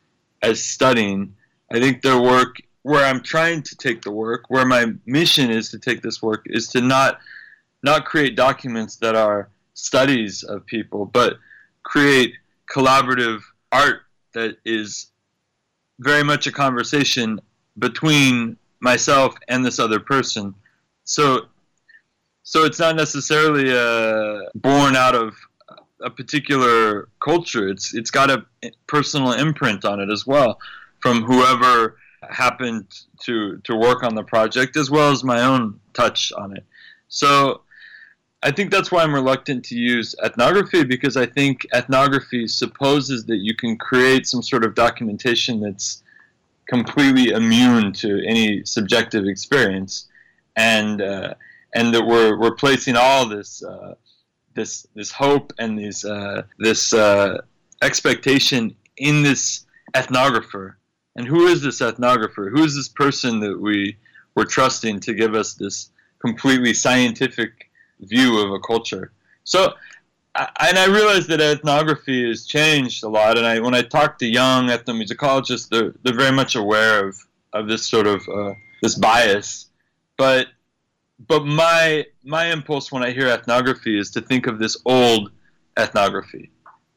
as 0.43 0.63
studying. 0.63 1.35
I 1.73 1.81
think 1.81 2.03
the 2.03 2.21
work 2.21 2.57
where 2.83 3.05
I'm 3.05 3.23
trying 3.23 3.63
to 3.63 3.77
take 3.77 4.03
the 4.03 4.11
work, 4.11 4.45
where 4.49 4.67
my 4.67 4.93
mission 5.07 5.51
is 5.51 5.71
to 5.71 5.79
take 5.79 6.03
this 6.03 6.23
work, 6.23 6.43
is 6.47 6.69
to 6.69 6.81
not 6.81 7.19
not 7.85 8.07
create 8.07 8.35
documents 8.35 8.97
that 8.97 9.15
are 9.15 9.51
studies 9.75 10.43
of 10.43 10.65
people, 10.65 11.05
but 11.05 11.37
create 11.83 12.33
collaborative 12.75 13.41
art 13.71 14.01
that 14.33 14.57
is 14.65 15.11
very 16.01 16.25
much 16.25 16.47
a 16.47 16.53
conversation 16.53 17.39
between 17.79 18.57
myself 18.81 19.35
and 19.49 19.65
this 19.65 19.79
other 19.79 20.01
person. 20.01 20.55
So, 21.05 21.43
so 22.43 22.65
it's 22.65 22.79
not 22.79 22.97
necessarily 22.97 23.71
uh, 23.71 24.49
born 24.55 24.97
out 24.97 25.15
of 25.15 25.37
a 26.01 26.11
particular 26.11 27.09
culture. 27.23 27.69
It's 27.69 27.95
it's 27.95 28.11
got 28.11 28.31
a 28.31 28.45
personal 28.87 29.33
imprint 29.33 29.85
on 29.85 30.01
it 30.01 30.11
as 30.11 30.27
well, 30.27 30.59
from 31.01 31.23
whoever 31.23 31.99
happened 32.31 32.87
to 33.25 33.59
to 33.65 33.77
work 33.77 34.03
on 34.03 34.15
the 34.15 34.25
project, 34.25 34.77
as 34.77 34.91
well 34.91 35.11
as 35.13 35.23
my 35.23 35.43
own 35.43 35.81
touch 35.93 36.33
on 36.33 36.57
it. 36.57 36.65
So 37.09 37.64
I 38.45 38.51
think 38.51 38.71
that's 38.71 38.93
why 38.93 39.03
I'm 39.03 39.15
reluctant 39.15 39.65
to 39.67 39.75
use 39.75 40.15
ethnography 40.23 40.85
because 40.85 41.17
I 41.17 41.25
think 41.25 41.67
ethnography 41.73 42.47
supposes 42.47 43.25
that 43.25 43.39
you 43.39 43.57
can 43.57 43.79
create 43.79 44.27
some 44.27 44.43
sort 44.43 44.65
of 44.65 44.75
documentation 44.75 45.61
that's 45.61 46.03
completely 46.67 47.31
immune 47.31 47.95
to 47.95 48.23
any 48.27 48.63
subjective 48.67 49.25
experience, 49.25 50.09
and 50.57 51.01
uh, 51.01 51.35
and 51.75 51.95
that 51.95 52.05
we're 52.05 52.39
we're 52.39 52.55
placing 52.55 52.97
all 52.97 53.27
this 53.27 53.65
uh, 53.65 53.95
this 54.53 54.87
this 54.95 55.11
hope 55.11 55.55
and 55.59 55.79
this 55.79 56.05
uh, 56.05 56.43
this 56.59 56.93
uh, 56.93 57.39
expectation 57.81 58.77
in 58.99 59.23
this 59.23 59.65
ethnographer. 59.95 60.75
And 61.17 61.27
who 61.27 61.47
is 61.47 61.63
this 61.63 61.81
ethnographer? 61.81 62.51
Who 62.51 62.63
is 62.63 62.77
this 62.77 62.91
person 62.91 63.41
that 63.41 63.59
we 63.59 63.97
we're 64.35 64.45
trusting 64.45 65.01
to 65.01 65.15
give 65.15 65.35
us 65.35 65.55
this 65.55 65.89
completely 66.21 66.75
scientific 66.75 67.71
view 68.01 68.39
of 68.39 68.53
a 68.53 68.59
culture. 68.61 69.13
So, 69.45 69.75
and 70.35 70.79
I 70.79 70.87
realize 70.87 71.27
that 71.29 71.41
ethnography 71.41 72.27
has 72.29 72.47
changed 72.47 73.05
a 73.05 73.09
lot. 73.09 73.39
And 73.39 73.47
I, 73.47 73.61
when 73.61 73.75
I 73.75 73.83
talk 73.83 74.19
to 74.19 74.27
young 74.27 74.69
ethnomusicologists, 74.69 75.69
they're 75.69 75.95
they're 76.03 76.17
very 76.17 76.33
much 76.33 76.57
aware 76.57 77.07
of 77.07 77.17
of 77.53 77.69
this 77.69 77.87
sort 77.87 78.07
of 78.07 78.29
uh, 78.29 78.55
this 78.83 78.97
bias. 78.97 79.67
But 80.17 80.49
but 81.29 81.45
my 81.45 82.07
my 82.25 82.47
impulse 82.47 82.91
when 82.91 83.03
I 83.03 83.11
hear 83.13 83.29
ethnography 83.29 83.99
is 83.99 84.11
to 84.13 84.21
think 84.21 84.47
of 84.47 84.59
this 84.59 84.77
old 84.85 85.31
ethnography, 85.79 86.51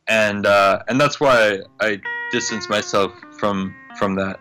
and 0.07 0.45
uh, 0.45 0.83
and 0.87 0.99
that's 0.99 1.19
why 1.19 1.59
I, 1.79 1.87
I 1.87 2.01
distance 2.31 2.69
myself 2.69 3.11
from 3.39 3.75
from 3.97 4.15
that. 4.15 4.39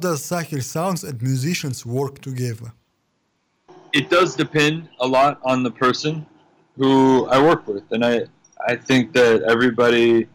Does 0.00 0.24
Sahel 0.24 0.60
Sounds 0.62 1.04
and 1.04 1.20
musicians 1.20 1.84
work 1.84 2.20
together? 2.20 2.72
It 3.92 4.08
does 4.08 4.34
depend 4.34 4.88
a 5.00 5.06
lot 5.06 5.40
on 5.44 5.62
the 5.62 5.70
person 5.70 6.24
who 6.76 7.26
I 7.26 7.42
work 7.42 7.66
with, 7.66 7.84
and 7.92 8.04
I 8.04 8.22
I 8.66 8.76
think 8.76 9.12
that 9.12 9.42
everybody 9.42 10.26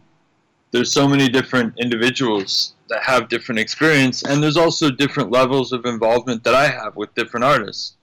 there's 0.71 0.91
so 0.91 1.07
many 1.07 1.29
different 1.29 1.73
individuals 1.79 2.75
that 2.89 3.01
have 3.01 3.29
different 3.29 3.59
experience, 3.59 4.23
and 4.23 4.43
there's 4.43 4.57
also 4.57 4.91
different 4.91 5.31
levels 5.31 5.71
of 5.71 5.85
involvement 5.85 6.43
that 6.43 6.53
I 6.53 6.67
have 6.67 6.95
with 6.95 7.13
different 7.15 7.43
artists. 7.43 7.95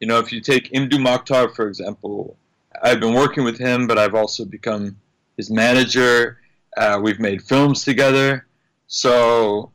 You 0.00 0.06
know, 0.06 0.18
if 0.18 0.32
you 0.32 0.40
take 0.40 0.70
Mdou 0.72 0.98
Moctar, 0.98 1.54
for 1.54 1.68
example, 1.68 2.36
I've 2.82 3.00
been 3.00 3.14
working 3.14 3.44
with 3.44 3.58
him, 3.58 3.86
but 3.86 3.98
I've 3.98 4.14
also 4.14 4.44
become 4.44 4.96
his 5.36 5.50
manager. 5.50 6.38
Uh, 6.76 7.00
we've 7.02 7.20
made 7.20 7.42
films 7.42 7.84
together. 7.84 8.46
So, 8.86 9.72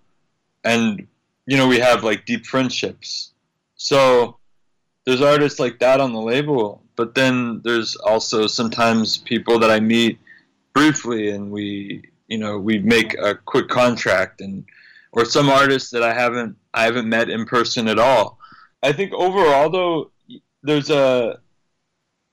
and, 0.70 1.08
you 1.46 1.58
know, 1.58 1.68
we 1.68 1.80
have 1.80 2.04
like 2.04 2.26
deep 2.26 2.46
friendships. 2.46 3.34
So, 3.76 4.38
there's 5.06 5.22
artists 5.22 5.60
like 5.60 5.80
that 5.80 6.00
on 6.00 6.14
the 6.14 6.22
label, 6.22 6.84
but 6.96 7.16
then 7.16 7.62
there's 7.64 7.96
also 7.96 8.48
sometimes 8.48 9.18
people 9.18 9.58
that 9.60 9.72
I 9.72 9.80
meet 9.80 10.20
briefly 10.74 11.30
and 11.30 11.50
we, 11.52 12.04
you 12.28 12.38
know, 12.38 12.60
we 12.60 12.80
make 12.80 13.18
a 13.18 13.36
quick 13.36 13.70
contract 13.70 14.42
and, 14.42 14.66
or 15.12 15.26
some 15.26 15.50
artists 15.50 15.90
that 15.92 16.04
I 16.04 16.14
haven't, 16.14 16.56
I 16.74 16.84
haven't 16.84 17.10
met 17.10 17.30
in 17.30 17.46
person 17.46 17.88
at 17.88 17.98
all. 17.98 18.38
I 18.84 18.92
think 18.92 19.14
overall 19.14 19.70
though, 19.70 20.12
there's 20.62 20.90
a 20.90 21.40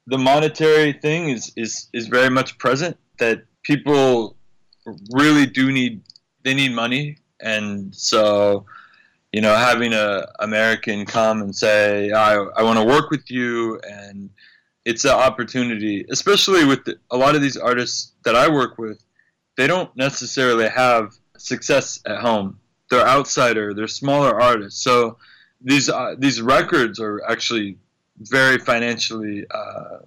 the 0.06 0.18
monetary 0.18 0.92
thing 0.92 1.30
is 1.30 1.52
is 1.56 1.88
is 1.92 2.06
very 2.06 2.30
much 2.30 2.58
present 2.58 2.96
that 3.18 3.44
people 3.62 4.36
really 5.12 5.46
do 5.46 5.72
need 5.72 6.02
they 6.44 6.54
need 6.54 6.72
money 6.72 7.18
and 7.40 7.94
so 7.94 8.64
you 9.32 9.40
know 9.40 9.54
having 9.54 9.92
a 9.92 10.26
american 10.40 11.04
come 11.04 11.42
and 11.42 11.54
say 11.54 12.10
i, 12.12 12.34
I 12.34 12.62
want 12.62 12.78
to 12.78 12.84
work 12.84 13.10
with 13.10 13.30
you 13.30 13.80
and 13.80 14.30
it's 14.84 15.04
an 15.04 15.10
opportunity 15.10 16.06
especially 16.10 16.64
with 16.64 16.84
the, 16.84 16.98
a 17.10 17.16
lot 17.16 17.34
of 17.34 17.42
these 17.42 17.56
artists 17.56 18.12
that 18.24 18.34
i 18.36 18.48
work 18.48 18.78
with 18.78 19.02
they 19.56 19.66
don't 19.66 19.94
necessarily 19.96 20.68
have 20.68 21.14
success 21.38 22.00
at 22.06 22.20
home. 22.20 22.58
They're 22.90 23.06
outsider 23.06 23.74
they're 23.74 23.88
smaller 23.88 24.40
artists. 24.40 24.82
So 24.82 25.18
these 25.60 25.88
uh, 25.88 26.14
these 26.18 26.40
records 26.40 27.00
are 27.00 27.22
actually 27.28 27.78
very 28.18 28.58
financially 28.58 29.44
uh, 29.50 29.98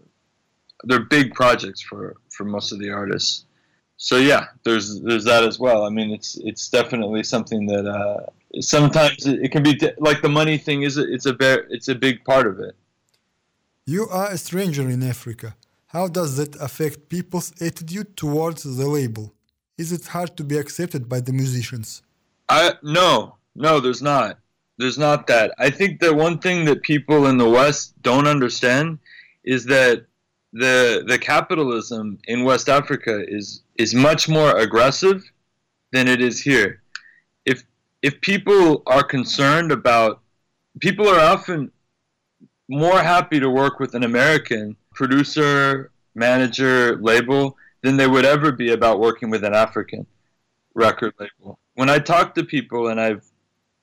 they're 0.84 1.02
big 1.02 1.34
projects 1.34 1.82
for 1.82 2.16
for 2.30 2.46
most 2.46 2.72
of 2.72 2.80
the 2.80 2.92
artists 2.92 3.46
so 4.08 4.16
yeah 4.18 4.44
there's 4.66 4.88
there's 5.08 5.26
that 5.32 5.44
as 5.44 5.58
well 5.66 5.80
i 5.84 5.90
mean 5.98 6.10
it's 6.18 6.32
it's 6.50 6.66
definitely 6.70 7.24
something 7.34 7.62
that 7.68 7.86
uh, 7.86 8.22
sometimes 8.62 9.28
it, 9.28 9.38
it 9.46 9.50
can 9.52 9.62
be 9.70 9.74
like 10.08 10.20
the 10.28 10.34
money 10.42 10.58
thing 10.58 10.80
is 10.88 10.98
a, 10.98 11.04
it's 11.16 11.28
a 11.34 11.34
very 11.34 11.62
it's 11.76 11.90
a 11.90 11.98
big 12.06 12.16
part 12.32 12.48
of 12.52 12.56
it 12.68 12.76
You 13.86 14.08
are 14.20 14.30
a 14.32 14.38
stranger 14.38 14.88
in 14.96 15.02
Africa. 15.02 15.56
How 15.88 16.08
does 16.08 16.32
that 16.40 16.56
affect 16.68 17.10
people's 17.10 17.50
attitude 17.68 18.10
towards 18.16 18.62
the 18.64 18.88
label? 18.88 19.26
Is 19.78 19.92
it 19.92 20.06
hard 20.16 20.32
to 20.38 20.44
be 20.44 20.58
accepted 20.64 21.10
by 21.14 21.20
the 21.22 21.34
musicians? 21.34 22.04
I 22.48 22.62
no, 22.84 23.38
no, 23.56 23.80
there's 23.80 24.04
not. 24.14 24.32
There's 24.78 25.00
not 25.08 25.28
that. 25.28 25.48
I 25.58 25.70
think 25.78 25.92
the 26.00 26.14
one 26.14 26.38
thing 26.46 26.66
that 26.66 26.84
people 26.84 27.20
in 27.32 27.38
the 27.38 27.50
West 27.50 27.84
don't 28.10 28.28
understand 28.36 28.86
is 29.44 29.66
that 29.76 30.06
the 30.54 31.04
the 31.08 31.18
capitalism 31.18 32.20
in 32.28 32.44
West 32.44 32.70
Africa 32.70 33.24
is 33.28 33.62
is 33.78 33.94
much 33.94 34.28
more 34.28 34.58
aggressive 34.58 35.24
than 35.92 36.08
it 36.08 36.22
is 36.22 36.42
here. 36.42 36.82
If 37.46 37.64
if 38.02 38.20
people 38.22 38.84
are 38.88 39.04
concerned 39.04 39.72
about 39.72 40.22
people 40.80 41.08
are 41.08 41.20
often 41.20 41.72
more 42.68 43.00
happy 43.00 43.40
to 43.40 43.50
work 43.50 43.80
with 43.80 43.96
an 43.96 44.04
American 44.04 44.76
producer, 44.94 45.92
manager, 46.16 46.98
label 46.98 47.58
than 47.82 47.98
they 47.98 48.08
would 48.08 48.26
ever 48.26 48.52
be 48.52 48.72
about 48.72 49.00
working 49.00 49.30
with 49.30 49.44
an 49.44 49.54
African 49.54 50.06
record 50.76 51.14
label. 51.20 51.60
When 51.76 51.90
I 51.90 52.00
talk 52.00 52.36
to 52.36 52.44
people, 52.44 52.90
and 52.90 53.00
I've 53.00 53.26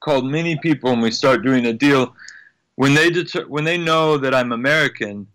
called 0.00 0.26
many 0.26 0.57
people, 0.59 0.90
and 0.90 1.02
we 1.02 1.11
start 1.11 1.42
doing 1.42 1.66
a 1.66 1.72
deal, 1.72 2.14
when 2.76 2.94
they 2.94 3.11
deter- 3.11 3.46
when 3.46 3.64
they 3.64 3.79
know 3.79 4.18
that 4.18 4.35
I'm 4.35 4.52
American, 4.52 5.26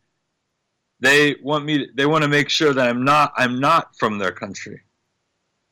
they 1.01 1.35
want 1.41 1.65
me. 1.65 1.79
To, 1.79 1.87
they 1.95 2.05
want 2.05 2.23
to 2.23 2.29
make 2.29 2.49
sure 2.49 2.73
that 2.73 2.87
I'm 2.87 3.03
not. 3.03 3.33
I'm 3.35 3.59
not 3.59 3.95
from 3.97 4.17
their 4.17 4.31
country, 4.31 4.81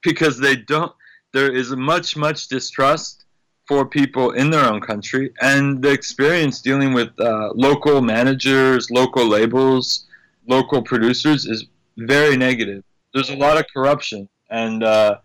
because 0.03 0.37
they 0.37 0.55
don't. 0.55 0.91
There 1.31 1.51
is 1.55 1.71
much 1.71 2.17
much 2.17 2.47
distrust 2.47 3.25
for 3.67 3.85
people 3.85 4.31
in 4.31 4.49
their 4.49 4.65
own 4.65 4.81
country, 4.81 5.31
and 5.41 5.81
the 5.81 5.91
experience 5.91 6.61
dealing 6.61 6.91
with 6.91 7.09
uh, 7.19 7.51
local 7.53 8.01
managers, 8.01 8.89
local 8.89 9.25
labels, 9.27 10.07
local 10.47 10.81
producers 10.81 11.45
is 11.45 11.67
very 11.97 12.35
negative. 12.35 12.83
There's 13.13 13.29
a 13.29 13.35
lot 13.35 13.57
of 13.57 13.65
corruption, 13.71 14.27
and 14.49 14.83
uh, 14.83 15.19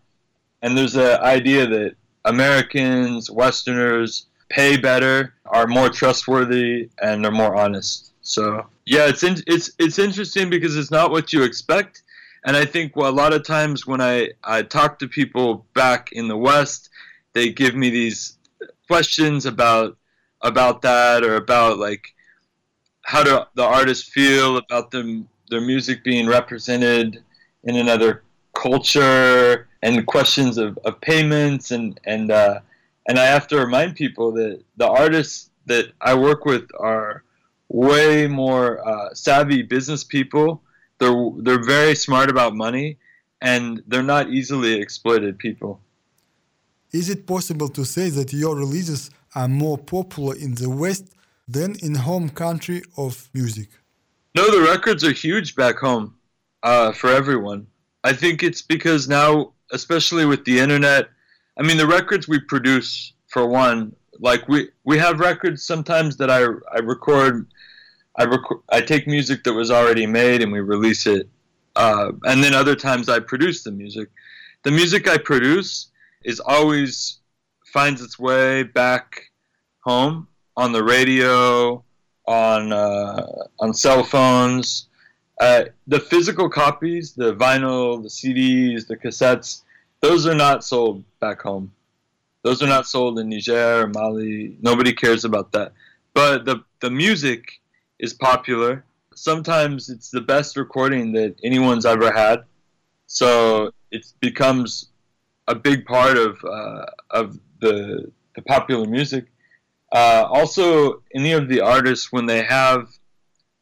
and 0.60 0.76
there's 0.76 0.96
an 0.96 1.20
idea 1.20 1.66
that 1.66 1.94
Americans, 2.26 3.30
Westerners 3.30 4.26
pay 4.50 4.76
better, 4.76 5.34
are 5.46 5.66
more 5.66 5.88
trustworthy, 5.88 6.90
and 7.00 7.24
are 7.24 7.32
more 7.32 7.56
honest. 7.56 8.12
So 8.20 8.66
yeah, 8.86 9.08
it's 9.08 9.22
in, 9.22 9.36
it's 9.46 9.70
it's 9.78 9.98
interesting 9.98 10.50
because 10.50 10.76
it's 10.76 10.90
not 10.90 11.10
what 11.10 11.32
you 11.32 11.42
expect, 11.42 12.02
and 12.44 12.56
I 12.56 12.64
think 12.64 12.96
well, 12.96 13.10
a 13.10 13.12
lot 13.12 13.32
of 13.32 13.44
times 13.44 13.86
when 13.86 14.00
I 14.00 14.30
I 14.42 14.62
talk 14.62 14.98
to 14.98 15.08
people 15.08 15.66
back 15.74 16.12
in 16.12 16.28
the 16.28 16.36
West, 16.36 16.90
they 17.32 17.50
give 17.50 17.74
me 17.74 17.90
these 17.90 18.38
questions 18.86 19.46
about 19.46 19.96
about 20.42 20.82
that 20.82 21.24
or 21.24 21.36
about 21.36 21.78
like 21.78 22.14
how 23.02 23.22
do 23.22 23.40
the 23.54 23.64
artists 23.64 24.08
feel 24.08 24.58
about 24.58 24.90
them 24.90 25.28
their 25.50 25.60
music 25.60 26.04
being 26.04 26.26
represented 26.26 27.22
in 27.64 27.76
another 27.76 28.22
culture 28.54 29.68
and 29.82 30.06
questions 30.06 30.58
of, 30.58 30.78
of 30.84 31.00
payments 31.00 31.70
and 31.70 31.98
and 32.04 32.30
uh, 32.30 32.60
and 33.08 33.18
I 33.18 33.24
have 33.24 33.46
to 33.48 33.56
remind 33.56 33.96
people 33.96 34.32
that 34.32 34.62
the 34.76 34.88
artists 34.88 35.50
that 35.66 35.86
I 36.00 36.14
work 36.14 36.44
with 36.44 36.68
are 36.78 37.24
way 37.74 38.28
more 38.28 38.86
uh, 38.88 39.12
savvy 39.14 39.62
business 39.62 40.04
people. 40.04 40.62
They're 40.98 41.30
they're 41.44 41.64
very 41.64 41.96
smart 41.96 42.30
about 42.30 42.54
money, 42.54 42.98
and 43.40 43.82
they're 43.88 44.10
not 44.16 44.30
easily 44.30 44.74
exploited 44.74 45.38
people. 45.38 45.80
Is 46.92 47.10
it 47.10 47.26
possible 47.26 47.68
to 47.70 47.84
say 47.84 48.08
that 48.10 48.32
your 48.32 48.54
releases 48.54 49.10
are 49.34 49.48
more 49.48 49.76
popular 49.76 50.36
in 50.36 50.54
the 50.54 50.70
West 50.70 51.06
than 51.48 51.74
in 51.86 51.96
home 51.96 52.28
country 52.30 52.82
of 52.96 53.28
music? 53.34 53.68
No, 54.36 54.44
the 54.56 54.62
records 54.62 55.02
are 55.02 55.12
huge 55.26 55.56
back 55.56 55.76
home 55.78 56.14
uh, 56.62 56.92
for 56.92 57.10
everyone. 57.10 57.66
I 58.04 58.12
think 58.12 58.42
it's 58.42 58.62
because 58.62 59.08
now, 59.08 59.52
especially 59.72 60.26
with 60.26 60.44
the 60.44 60.60
internet, 60.60 61.08
I 61.58 61.62
mean, 61.66 61.76
the 61.76 61.86
records 61.86 62.28
we 62.28 62.38
produce, 62.38 63.12
for 63.26 63.44
one, 63.48 63.96
like 64.20 64.48
we 64.48 64.68
we 64.84 64.96
have 64.98 65.18
records 65.18 65.66
sometimes 65.72 66.16
that 66.18 66.30
I 66.30 66.40
I 66.76 66.78
record, 66.94 67.48
I 68.16 68.24
record 68.24 68.60
I 68.70 68.80
take 68.80 69.06
music 69.06 69.44
that 69.44 69.52
was 69.52 69.70
already 69.70 70.06
made 70.06 70.42
and 70.42 70.52
we 70.52 70.60
release 70.60 71.06
it, 71.06 71.28
uh, 71.76 72.12
and 72.24 72.42
then 72.42 72.54
other 72.54 72.76
times 72.76 73.08
I 73.08 73.20
produce 73.20 73.64
the 73.64 73.72
music. 73.72 74.08
The 74.62 74.70
music 74.70 75.08
I 75.08 75.18
produce 75.18 75.88
is 76.22 76.40
always 76.40 77.18
finds 77.72 78.00
its 78.00 78.18
way 78.18 78.62
back 78.62 79.30
home 79.80 80.28
on 80.56 80.72
the 80.72 80.84
radio, 80.84 81.82
on 82.26 82.72
uh, 82.72 83.26
on 83.58 83.74
cell 83.74 84.04
phones. 84.04 84.88
Uh, 85.40 85.64
the 85.88 85.98
physical 85.98 86.48
copies, 86.48 87.12
the 87.12 87.34
vinyl, 87.34 88.00
the 88.00 88.08
CDs, 88.08 88.86
the 88.86 88.96
cassettes, 88.96 89.62
those 90.00 90.26
are 90.26 90.34
not 90.34 90.64
sold 90.64 91.02
back 91.18 91.42
home. 91.42 91.72
Those 92.42 92.62
are 92.62 92.68
not 92.68 92.86
sold 92.86 93.18
in 93.18 93.30
Niger 93.30 93.82
or 93.82 93.86
Mali. 93.88 94.56
Nobody 94.60 94.92
cares 94.92 95.24
about 95.24 95.50
that. 95.52 95.72
But 96.12 96.44
the 96.44 96.62
the 96.80 96.90
music 96.90 97.60
is 97.98 98.14
popular. 98.14 98.84
Sometimes 99.14 99.88
it's 99.88 100.10
the 100.10 100.20
best 100.20 100.56
recording 100.56 101.12
that 101.12 101.36
anyone's 101.44 101.86
ever 101.86 102.12
had. 102.12 102.44
So 103.06 103.70
it 103.90 104.06
becomes 104.20 104.90
a 105.46 105.54
big 105.54 105.84
part 105.86 106.16
of 106.16 106.42
uh, 106.44 106.86
of 107.10 107.38
the 107.60 108.10
the 108.34 108.42
popular 108.42 108.86
music. 108.86 109.26
Uh, 109.92 110.26
also, 110.28 111.02
any 111.14 111.32
of 111.32 111.48
the 111.48 111.60
artists 111.60 112.10
when 112.10 112.26
they 112.26 112.42
have 112.42 112.88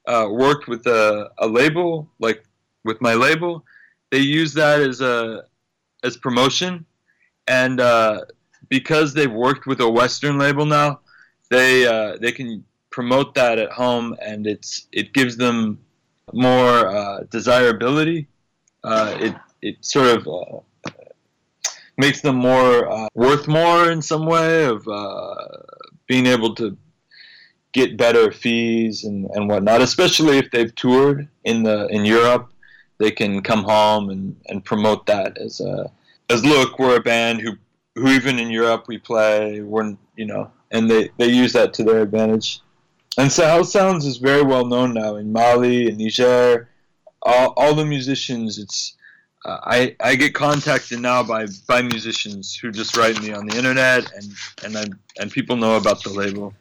uh, 0.07 0.27
worked 0.31 0.67
with 0.67 0.87
a, 0.87 1.31
a 1.39 1.47
label, 1.47 2.09
like 2.19 2.43
with 2.85 3.01
my 3.03 3.15
label, 3.15 3.65
they 4.11 4.19
use 4.19 4.55
that 4.55 4.81
as 4.81 5.01
a 5.01 5.45
as 6.03 6.17
promotion, 6.17 6.87
and 7.47 7.81
uh, 7.81 8.25
because 8.69 9.13
they've 9.13 9.33
worked 9.33 9.67
with 9.67 9.81
a 9.81 9.91
Western 9.91 10.39
label 10.39 10.65
now, 10.65 11.01
they 11.51 11.87
uh, 11.87 12.17
they 12.21 12.33
can 12.33 12.65
promote 12.93 13.35
that 13.35 13.59
at 13.59 13.73
home, 13.73 14.15
and 14.21 14.47
it's 14.47 14.87
it 14.93 15.13
gives 15.13 15.37
them 15.37 15.79
more 16.33 16.87
uh, 16.87 17.25
desirability. 17.31 18.29
Uh, 18.85 19.17
it 19.21 19.35
it 19.61 19.77
sort 19.85 20.17
of 20.17 20.29
uh, 20.29 20.91
makes 21.97 22.21
them 22.21 22.37
more 22.37 22.91
uh, 22.91 23.09
worth 23.15 23.49
more 23.49 23.91
in 23.91 24.01
some 24.01 24.27
way 24.27 24.65
of 24.65 24.87
uh, 24.87 25.35
being 26.07 26.27
able 26.27 26.55
to 26.55 26.77
get 27.73 27.97
better 27.97 28.31
fees 28.31 29.05
and, 29.05 29.31
and 29.35 29.49
whatnot, 29.49 29.81
especially 29.81 30.37
if 30.39 30.51
they've 30.51 30.75
toured 30.75 31.29
in 31.45 31.63
the 31.63 31.89
in 31.89 32.05
Europe. 32.05 32.49
They 32.99 33.11
can 33.11 33.43
come 33.43 33.65
home 33.65 34.11
and, 34.11 34.37
and 34.47 34.65
promote 34.65 35.07
that 35.07 35.37
as 35.39 35.61
a 35.61 35.91
as 36.31 36.45
look, 36.45 36.79
we're 36.79 36.97
a 36.97 37.03
band 37.03 37.41
who 37.41 37.53
who 37.95 38.09
even 38.09 38.39
in 38.39 38.51
Europe 38.51 38.85
we 38.89 38.99
play, 38.99 39.61
we're 39.61 39.97
you 40.17 40.27
know, 40.27 40.51
and 40.71 40.91
they, 40.91 41.11
they 41.19 41.27
use 41.27 41.53
that 41.53 41.75
to 41.75 41.85
their 41.85 42.01
advantage. 42.03 42.61
And 43.19 43.31
Sahel 43.31 43.65
Sounds 43.65 44.07
is 44.07 44.17
very 44.17 44.43
well 44.43 44.67
known 44.67 44.95
now 44.95 45.17
in 45.17 45.33
Mali 45.33 45.89
and 45.89 45.99
Niger. 45.99 46.69
All, 47.23 47.53
all 47.57 47.75
the 47.75 47.85
musicians, 47.85 48.59
it's 48.59 48.97
uh, 49.45 49.59
I, 49.65 49.97
I 50.01 50.15
get 50.15 50.35
contacted 50.35 51.01
now 51.01 51.23
by, 51.23 51.47
by 51.67 51.83
musicians 51.83 52.55
who 52.55 52.71
just 52.71 52.97
write 52.97 53.21
me 53.21 53.33
on 53.33 53.47
the 53.47 53.57
internet 53.57 54.11
and 54.15 54.33
and 54.65 54.79
I, 54.79 54.85
and 55.21 55.31
people 55.31 55.57
know 55.57 55.77
about 55.77 56.03
the 56.05 56.11
label. 56.11 56.55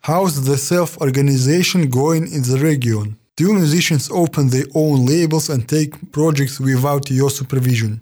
How's 0.00 0.44
the 0.44 0.56
self 0.56 1.00
organization 1.00 1.88
going 1.88 2.24
in 2.32 2.42
the 2.42 2.58
region? 2.60 3.18
Do 3.36 3.52
musicians 3.52 4.10
open 4.10 4.48
their 4.50 4.66
own 4.74 5.06
labels 5.06 5.48
and 5.50 5.68
take 5.68 6.10
projects 6.10 6.58
without 6.58 7.10
your 7.10 7.30
supervision? 7.30 8.00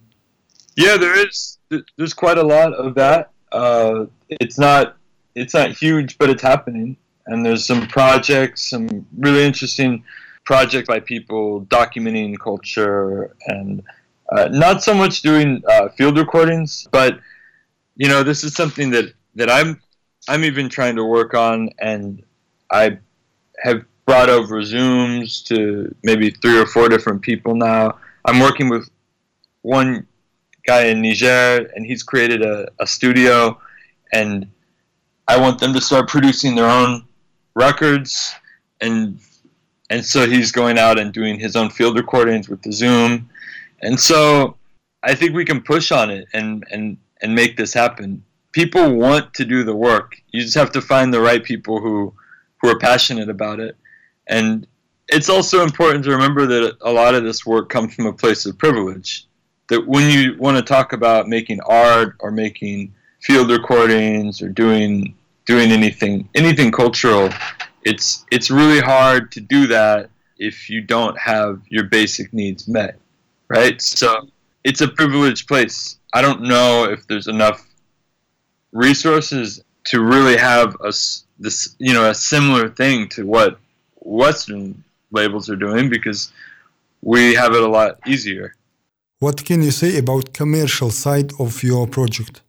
Yeah, 0.76 0.96
there 0.96 1.16
is. 1.26 1.58
There's 1.96 2.14
quite 2.14 2.38
a 2.38 2.42
lot 2.42 2.72
of 2.74 2.94
that. 2.94 3.30
Uh, 3.52 4.06
it's 4.28 4.58
not 4.58 4.96
it's 5.34 5.54
not 5.54 5.70
huge, 5.70 6.18
but 6.18 6.30
it's 6.30 6.42
happening. 6.42 6.96
And 7.26 7.44
there's 7.44 7.66
some 7.66 7.86
projects, 7.86 8.70
some 8.70 9.06
really 9.16 9.44
interesting 9.44 10.04
projects 10.44 10.88
by 10.88 11.00
people 11.00 11.62
documenting 11.66 12.38
culture 12.38 13.34
and 13.46 13.82
uh, 14.30 14.48
not 14.50 14.82
so 14.82 14.94
much 14.94 15.22
doing 15.22 15.62
uh, 15.68 15.88
field 15.90 16.18
recordings, 16.18 16.86
but 16.90 17.18
you 17.96 18.08
know, 18.08 18.22
this 18.22 18.44
is 18.44 18.54
something 18.54 18.90
that 18.90 19.12
that 19.36 19.50
I'm 19.50 19.80
I'm 20.28 20.44
even 20.44 20.68
trying 20.68 20.96
to 20.96 21.04
work 21.04 21.34
on, 21.34 21.70
and 21.78 22.22
I 22.70 22.98
have 23.62 23.84
brought 24.06 24.28
over 24.28 24.60
Zooms 24.60 25.44
to 25.46 25.94
maybe 26.02 26.30
three 26.30 26.58
or 26.58 26.66
four 26.66 26.88
different 26.88 27.22
people 27.22 27.54
now. 27.54 27.98
I'm 28.24 28.40
working 28.40 28.68
with 28.68 28.88
one 29.62 30.06
guy 30.66 30.86
in 30.86 31.02
Niger, 31.02 31.70
and 31.74 31.84
he's 31.84 32.02
created 32.02 32.42
a, 32.42 32.68
a 32.80 32.86
studio, 32.86 33.60
and 34.12 34.50
I 35.28 35.38
want 35.38 35.58
them 35.60 35.72
to 35.74 35.80
start 35.80 36.08
producing 36.08 36.54
their 36.54 36.68
own 36.68 37.04
records, 37.54 38.34
and 38.80 39.18
and 39.90 40.04
so 40.04 40.26
he's 40.26 40.52
going 40.52 40.78
out 40.78 40.98
and 40.98 41.12
doing 41.12 41.38
his 41.38 41.56
own 41.56 41.70
field 41.70 41.96
recordings 41.96 42.48
with 42.48 42.62
the 42.62 42.72
Zoom, 42.72 43.28
and 43.82 43.98
so 43.98 44.56
I 45.02 45.14
think 45.14 45.34
we 45.34 45.44
can 45.44 45.62
push 45.62 45.92
on 45.92 46.10
it 46.10 46.26
and 46.32 46.64
and 46.70 46.96
and 47.22 47.34
make 47.34 47.56
this 47.56 47.72
happen 47.72 48.24
people 48.54 48.94
want 48.94 49.34
to 49.34 49.44
do 49.44 49.64
the 49.64 49.74
work. 49.74 50.16
You 50.30 50.40
just 50.40 50.54
have 50.54 50.70
to 50.72 50.80
find 50.80 51.12
the 51.12 51.20
right 51.20 51.44
people 51.44 51.80
who 51.80 52.14
who 52.58 52.68
are 52.68 52.78
passionate 52.78 53.28
about 53.28 53.60
it. 53.60 53.76
And 54.28 54.66
it's 55.08 55.28
also 55.28 55.62
important 55.62 56.04
to 56.04 56.12
remember 56.12 56.46
that 56.46 56.78
a 56.80 56.90
lot 56.90 57.14
of 57.14 57.24
this 57.24 57.44
work 57.44 57.68
comes 57.68 57.94
from 57.94 58.06
a 58.06 58.12
place 58.12 58.46
of 58.46 58.56
privilege. 58.56 59.26
That 59.68 59.86
when 59.86 60.08
you 60.08 60.36
want 60.38 60.56
to 60.56 60.62
talk 60.62 60.92
about 60.94 61.28
making 61.28 61.60
art 61.66 62.16
or 62.20 62.30
making 62.30 62.94
field 63.20 63.50
recordings 63.50 64.40
or 64.40 64.48
doing 64.48 65.14
doing 65.46 65.72
anything 65.72 66.28
anything 66.34 66.70
cultural, 66.70 67.30
it's 67.82 68.24
it's 68.30 68.50
really 68.50 68.80
hard 68.80 69.30
to 69.32 69.40
do 69.40 69.66
that 69.68 70.10
if 70.38 70.68
you 70.68 70.80
don't 70.80 71.18
have 71.18 71.60
your 71.68 71.84
basic 71.84 72.32
needs 72.32 72.66
met. 72.68 72.98
Right? 73.48 73.80
So 73.80 74.28
it's 74.64 74.80
a 74.80 74.88
privileged 74.88 75.46
place. 75.46 75.98
I 76.12 76.22
don't 76.22 76.42
know 76.42 76.84
if 76.84 77.06
there's 77.06 77.28
enough 77.28 77.66
resources 78.72 79.62
to 79.84 80.02
really 80.02 80.36
have 80.36 80.76
a 80.80 80.92
this 81.38 81.76
you 81.78 81.92
know 81.92 82.10
a 82.10 82.14
similar 82.14 82.68
thing 82.68 83.08
to 83.10 83.26
what 83.26 83.58
Western 84.00 84.82
labels 85.10 85.48
are 85.50 85.56
doing 85.56 85.88
because 85.88 86.32
we 87.02 87.34
have 87.34 87.52
it 87.54 87.62
a 87.62 87.68
lot 87.68 87.98
easier. 88.06 88.54
What 89.18 89.44
can 89.44 89.62
you 89.62 89.70
say 89.70 89.98
about 89.98 90.32
commercial 90.32 90.90
side 90.90 91.32
of 91.38 91.62
your 91.62 91.86
project? 91.86 92.42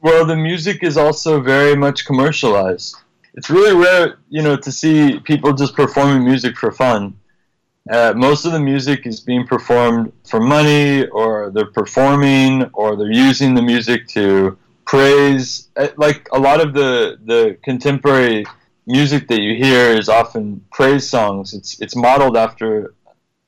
Well, 0.00 0.24
the 0.26 0.36
music 0.36 0.82
is 0.82 0.96
also 0.96 1.40
very 1.40 1.74
much 1.74 2.04
commercialized. 2.06 2.96
It's 3.34 3.50
really 3.50 3.74
rare, 3.74 4.18
you 4.28 4.42
know, 4.42 4.56
to 4.56 4.72
see 4.72 5.20
people 5.20 5.52
just 5.52 5.74
performing 5.74 6.24
music 6.24 6.56
for 6.56 6.72
fun. 6.72 7.18
Uh, 7.90 8.12
most 8.16 8.44
of 8.44 8.52
the 8.52 8.60
music 8.60 9.06
is 9.06 9.20
being 9.20 9.46
performed 9.46 10.12
for 10.28 10.40
money, 10.40 11.06
or 11.08 11.50
they're 11.50 11.70
performing, 11.70 12.64
or 12.72 12.96
they're 12.96 13.12
using 13.12 13.54
the 13.54 13.62
music 13.62 14.08
to 14.08 14.58
praise 14.86 15.68
uh, 15.76 15.88
like 15.96 16.28
a 16.32 16.38
lot 16.38 16.60
of 16.60 16.72
the 16.72 17.18
the 17.24 17.58
contemporary 17.64 18.46
music 18.86 19.26
that 19.28 19.40
you 19.40 19.56
hear 19.56 19.90
is 19.90 20.08
often 20.08 20.64
praise 20.72 21.08
songs 21.08 21.52
it's 21.52 21.80
it's 21.80 21.96
modeled 21.96 22.36
after 22.36 22.94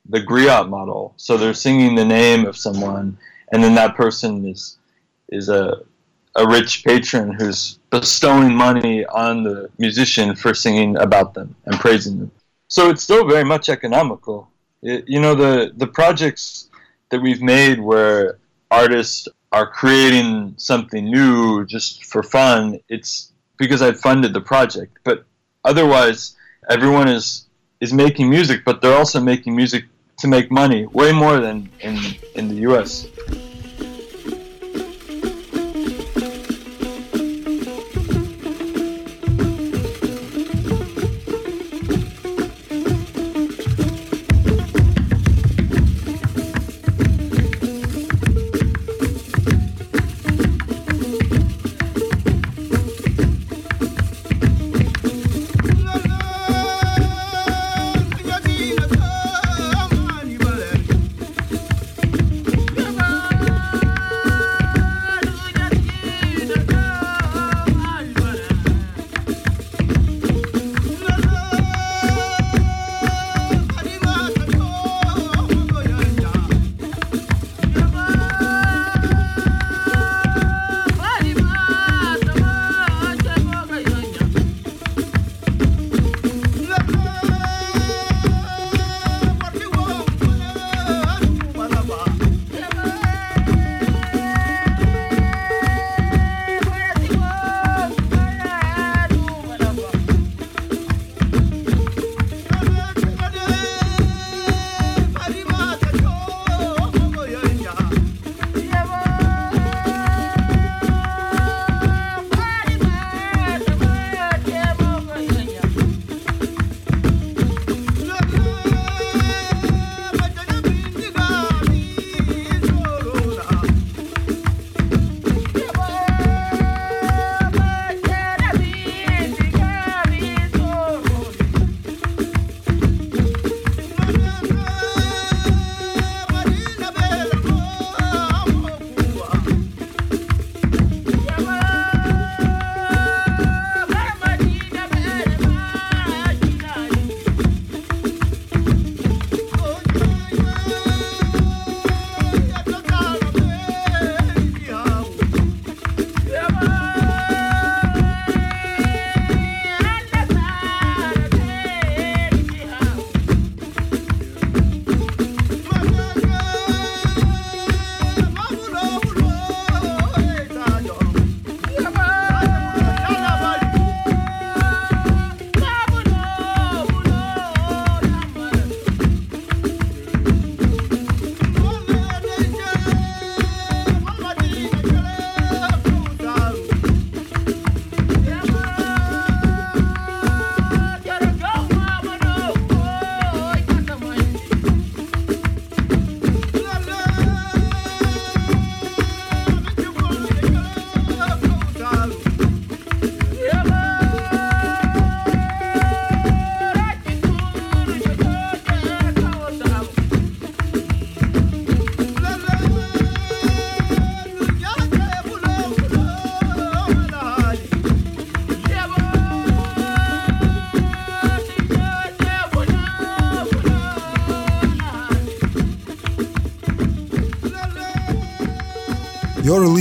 the 0.09 0.21
griot 0.21 0.69
model 0.69 1.15
so 1.17 1.37
they're 1.37 1.55
singing 1.55 1.95
the 1.95 2.05
name 2.05 2.45
of 2.45 2.57
someone 2.57 3.17
and 3.53 3.63
then 3.63 3.75
that 3.77 3.95
person 3.95 4.45
is 4.47 4.79
is 5.29 5.49
a 5.49 5.81
a 6.43 6.47
rich 6.47 6.85
patron 6.85 7.27
who's 7.33 7.79
bestowing 7.91 8.55
money 8.55 9.05
on 9.07 9.43
the 9.43 9.69
musician 9.79 10.35
for 10.35 10.55
singing 10.55 10.97
about 10.97 11.35
them 11.35 11.55
and 11.67 11.75
praising 11.85 12.19
them 12.19 12.31
so 12.69 12.91
it's 12.91 13.03
still 13.03 13.25
very 13.27 13.45
much 13.45 13.69
economical 13.69 14.49
it, 14.83 15.05
you 15.07 15.21
know 15.21 15.35
the 15.35 15.73
the 15.77 15.87
projects 15.87 16.69
that 17.11 17.21
we've 17.21 17.43
made 17.43 17.81
where 17.81 18.39
artists 18.71 19.29
are 19.53 19.67
creating 19.67 20.55
something 20.57 21.05
new 21.05 21.65
just 21.65 22.05
for 22.05 22.23
fun, 22.23 22.79
it's 22.89 23.33
because 23.57 23.83
I've 23.83 24.01
funded 24.01 24.33
the 24.35 24.41
project. 24.41 24.99
But 25.05 25.25
otherwise, 25.65 26.37
everyone 26.69 27.09
is 27.09 27.47
is 27.81 27.93
making 27.93 28.29
music, 28.29 28.63
but 28.65 28.81
they're 28.81 28.97
also 28.97 29.21
making 29.21 29.55
music 29.55 29.85
to 30.19 30.27
make 30.27 30.51
money, 30.51 30.87
way 30.87 31.13
more 31.13 31.41
than 31.41 31.71
in 31.81 31.99
in 32.35 32.49
the 32.49 32.57
U.S. 32.69 33.07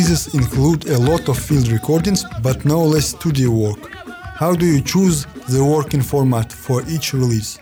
releases 0.08 0.34
include 0.34 0.88
a 0.88 0.98
lot 0.98 1.28
of 1.28 1.38
field 1.38 1.68
recordings, 1.70 2.24
but 2.42 2.64
no 2.64 2.82
less 2.82 3.08
studio 3.10 3.50
work. 3.52 3.92
How 4.42 4.54
do 4.56 4.66
you 4.66 4.82
choose 4.82 5.26
the 5.50 5.64
working 5.64 6.02
format 6.02 6.52
for 6.52 6.82
each 6.88 7.14
release? 7.14 7.60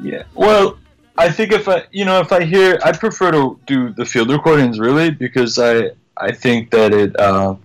Yeah. 0.00 0.22
Well, 0.34 0.78
I 1.16 1.30
think 1.30 1.52
if 1.52 1.68
I, 1.68 1.84
you 1.90 2.04
know, 2.04 2.20
if 2.20 2.30
I 2.30 2.44
hear, 2.44 2.78
I 2.84 2.92
prefer 2.92 3.32
to 3.32 3.58
do 3.66 3.90
the 3.90 4.04
field 4.04 4.30
recordings 4.30 4.78
really 4.78 5.10
because 5.10 5.58
I, 5.58 5.90
I 6.16 6.30
think 6.32 6.70
that 6.70 6.92
it, 6.92 7.18
uh, 7.18 7.56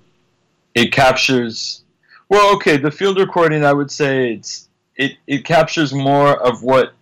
it 0.73 0.91
captures. 0.91 1.83
Well, 2.29 2.55
okay, 2.55 2.77
the 2.77 2.91
field 2.91 3.19
recording, 3.19 3.63
I 3.65 3.73
would 3.73 3.91
say 3.91 4.33
it's 4.33 4.69
it, 4.95 5.17
it 5.27 5.45
captures 5.45 5.93
more 5.93 6.37
of 6.47 6.63
what, 6.63 6.93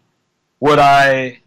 what 0.59 0.79
I, 0.79 1.39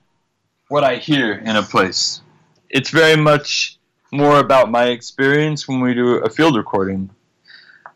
what 0.69 0.83
I 0.83 0.97
hear 0.97 1.35
in 1.35 1.57
a 1.57 1.63
place. 1.63 2.23
It's 2.71 2.91
very 2.91 3.17
much 3.17 3.80
more 4.13 4.39
about 4.39 4.71
my 4.71 4.87
experience 4.87 5.69
when 5.69 5.81
we 5.81 5.95
do 5.95 6.17
a 6.17 6.31
field 6.31 6.57
recording. 6.57 7.11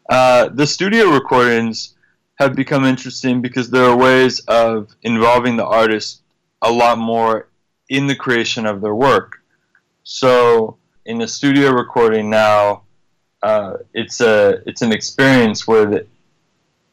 Uh, 0.09 0.49
the 0.49 0.67
studio 0.67 1.11
recordings 1.11 1.95
have 2.37 2.55
become 2.55 2.85
interesting 2.85 3.41
because 3.41 3.71
there 3.71 3.85
are 3.85 3.97
ways 3.97 4.41
of 4.41 4.95
involving 5.03 5.57
the 5.57 5.65
artist 5.65 6.23
a 6.63 6.71
lot 6.71 6.99
more 6.99 7.49
in 7.89 8.07
the 8.07 8.15
creation 8.15 8.67
of 8.67 8.81
their 8.81 8.95
work. 8.95 9.41
So 10.03 10.79
in 11.05 11.19
the 11.19 11.29
studio 11.29 11.71
recording 11.71 12.31
now, 12.31 12.83
uh, 13.43 13.79
it's 13.93 14.21
a 14.21 14.63
it's 14.67 14.83
an 14.83 14.93
experience 14.93 15.67
where 15.67 15.87
the, 15.87 16.07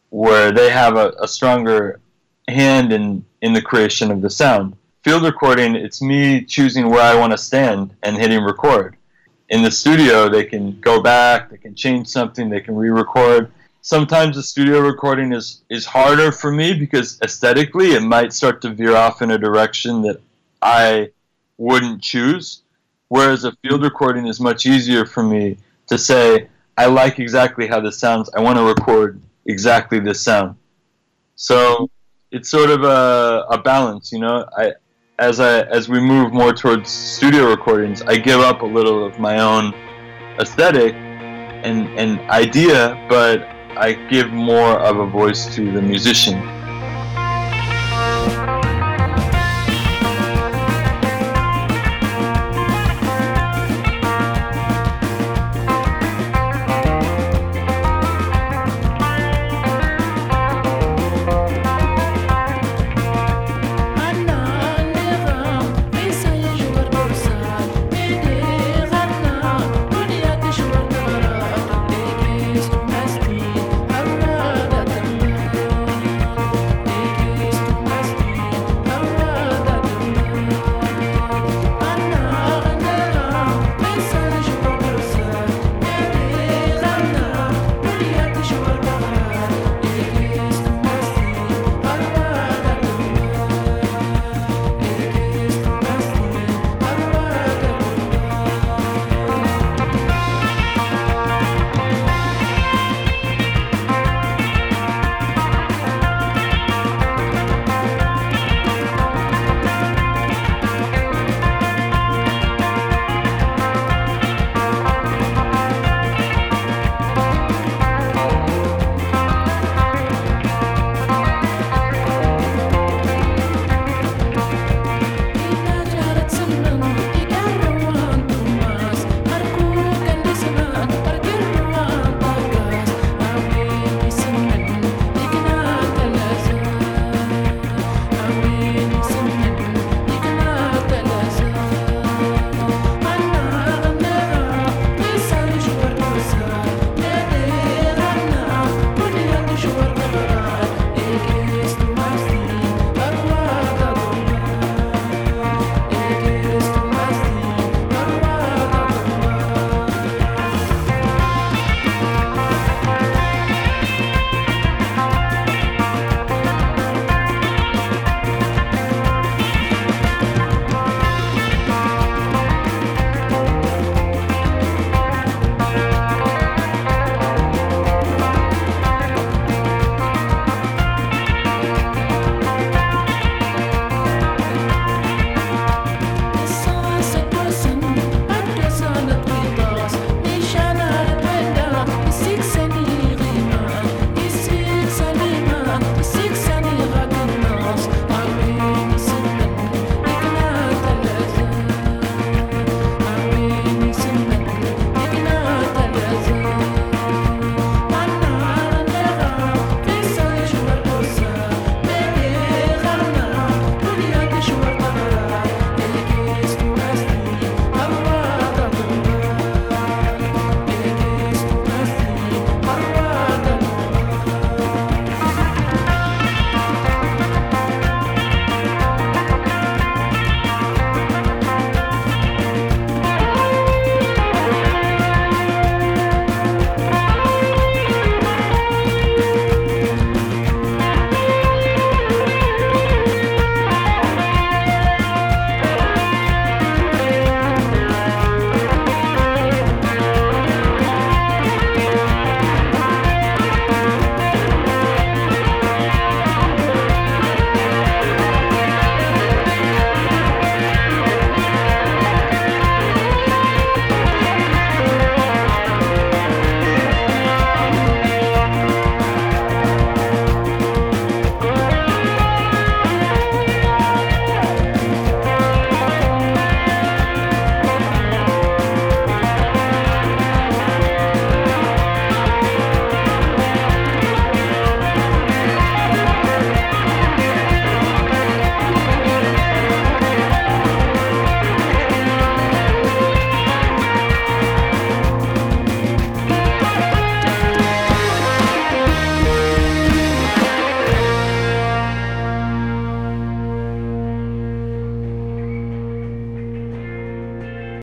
where 0.10 0.52
they 0.52 0.70
have 0.70 0.98
a, 0.98 1.14
a 1.22 1.28
stronger 1.28 2.00
hand 2.48 2.92
in 2.92 3.26
in 3.42 3.54
the 3.54 3.62
creation 3.62 4.12
of 4.12 4.22
the 4.22 4.30
sound. 4.30 4.76
Field 5.04 5.24
recording, 5.24 5.76
it's 5.76 6.02
me 6.02 6.44
choosing 6.44 6.90
where 6.90 7.02
I 7.02 7.20
want 7.20 7.32
to 7.32 7.38
stand 7.38 7.96
and 8.04 8.18
hitting 8.18 8.44
record. 8.44 8.98
In 9.52 9.62
the 9.62 9.72
studio, 9.72 10.28
they 10.28 10.46
can 10.46 10.80
go 10.82 11.02
back, 11.02 11.52
they 11.52 11.58
can 11.58 11.76
change 11.76 12.08
something, 12.08 12.50
they 12.50 12.62
can 12.62 12.76
re-record 12.76 13.52
sometimes 13.82 14.36
the 14.36 14.44
studio 14.44 14.80
recording 14.80 15.34
is 15.34 15.64
is 15.70 15.86
harder 15.86 16.32
for 16.32 16.52
me 16.52 16.74
because 16.74 17.20
aesthetically 17.22 17.94
it 17.94 18.02
might 18.02 18.32
start 18.32 18.62
to 18.62 18.70
veer 18.70 18.96
off 18.96 19.22
in 19.22 19.32
a 19.32 19.38
direction 19.38 20.02
that 20.04 20.22
I 20.62 21.12
wouldn't 21.58 22.02
choose. 22.02 22.64
Whereas 23.10 23.44
a 23.44 23.52
field 23.62 23.84
recording 23.84 24.28
is 24.28 24.40
much 24.40 24.66
easier 24.66 25.06
for 25.06 25.22
me 25.22 25.58
to 25.88 25.98
say, 25.98 26.48
I 26.78 26.86
like 26.86 27.20
exactly 27.20 27.68
how 27.68 27.82
this 27.82 28.00
sounds. 28.00 28.30
I 28.34 28.40
want 28.40 28.58
to 28.58 28.64
record 28.64 29.22
exactly 29.46 30.00
this 30.00 30.22
sound. 30.22 30.56
So 31.36 31.90
it's 32.32 32.50
sort 32.50 32.70
of 32.70 32.84
a, 32.84 33.46
a 33.50 33.62
balance, 33.62 34.14
you 34.14 34.20
know. 34.20 34.48
I 34.58 34.74
as 35.20 35.40
I 35.40 35.62
as 35.62 35.90
we 35.90 36.00
move 36.00 36.34
more 36.34 36.54
towards 36.54 36.90
studio 36.90 37.50
recordings, 37.50 38.02
I 38.02 38.18
give 38.18 38.40
up 38.40 38.62
a 38.62 38.66
little 38.66 39.06
of 39.06 39.20
my 39.20 39.40
own 39.40 39.74
aesthetic 40.40 40.94
and, 40.96 41.88
and 42.00 42.20
idea, 42.30 43.06
but 43.10 43.44
I 43.78 43.94
give 44.10 44.32
more 44.32 44.80
of 44.80 45.00
a 45.00 45.06
voice 45.06 45.54
to 45.56 45.72
the 45.72 45.82
musician. 45.82 46.61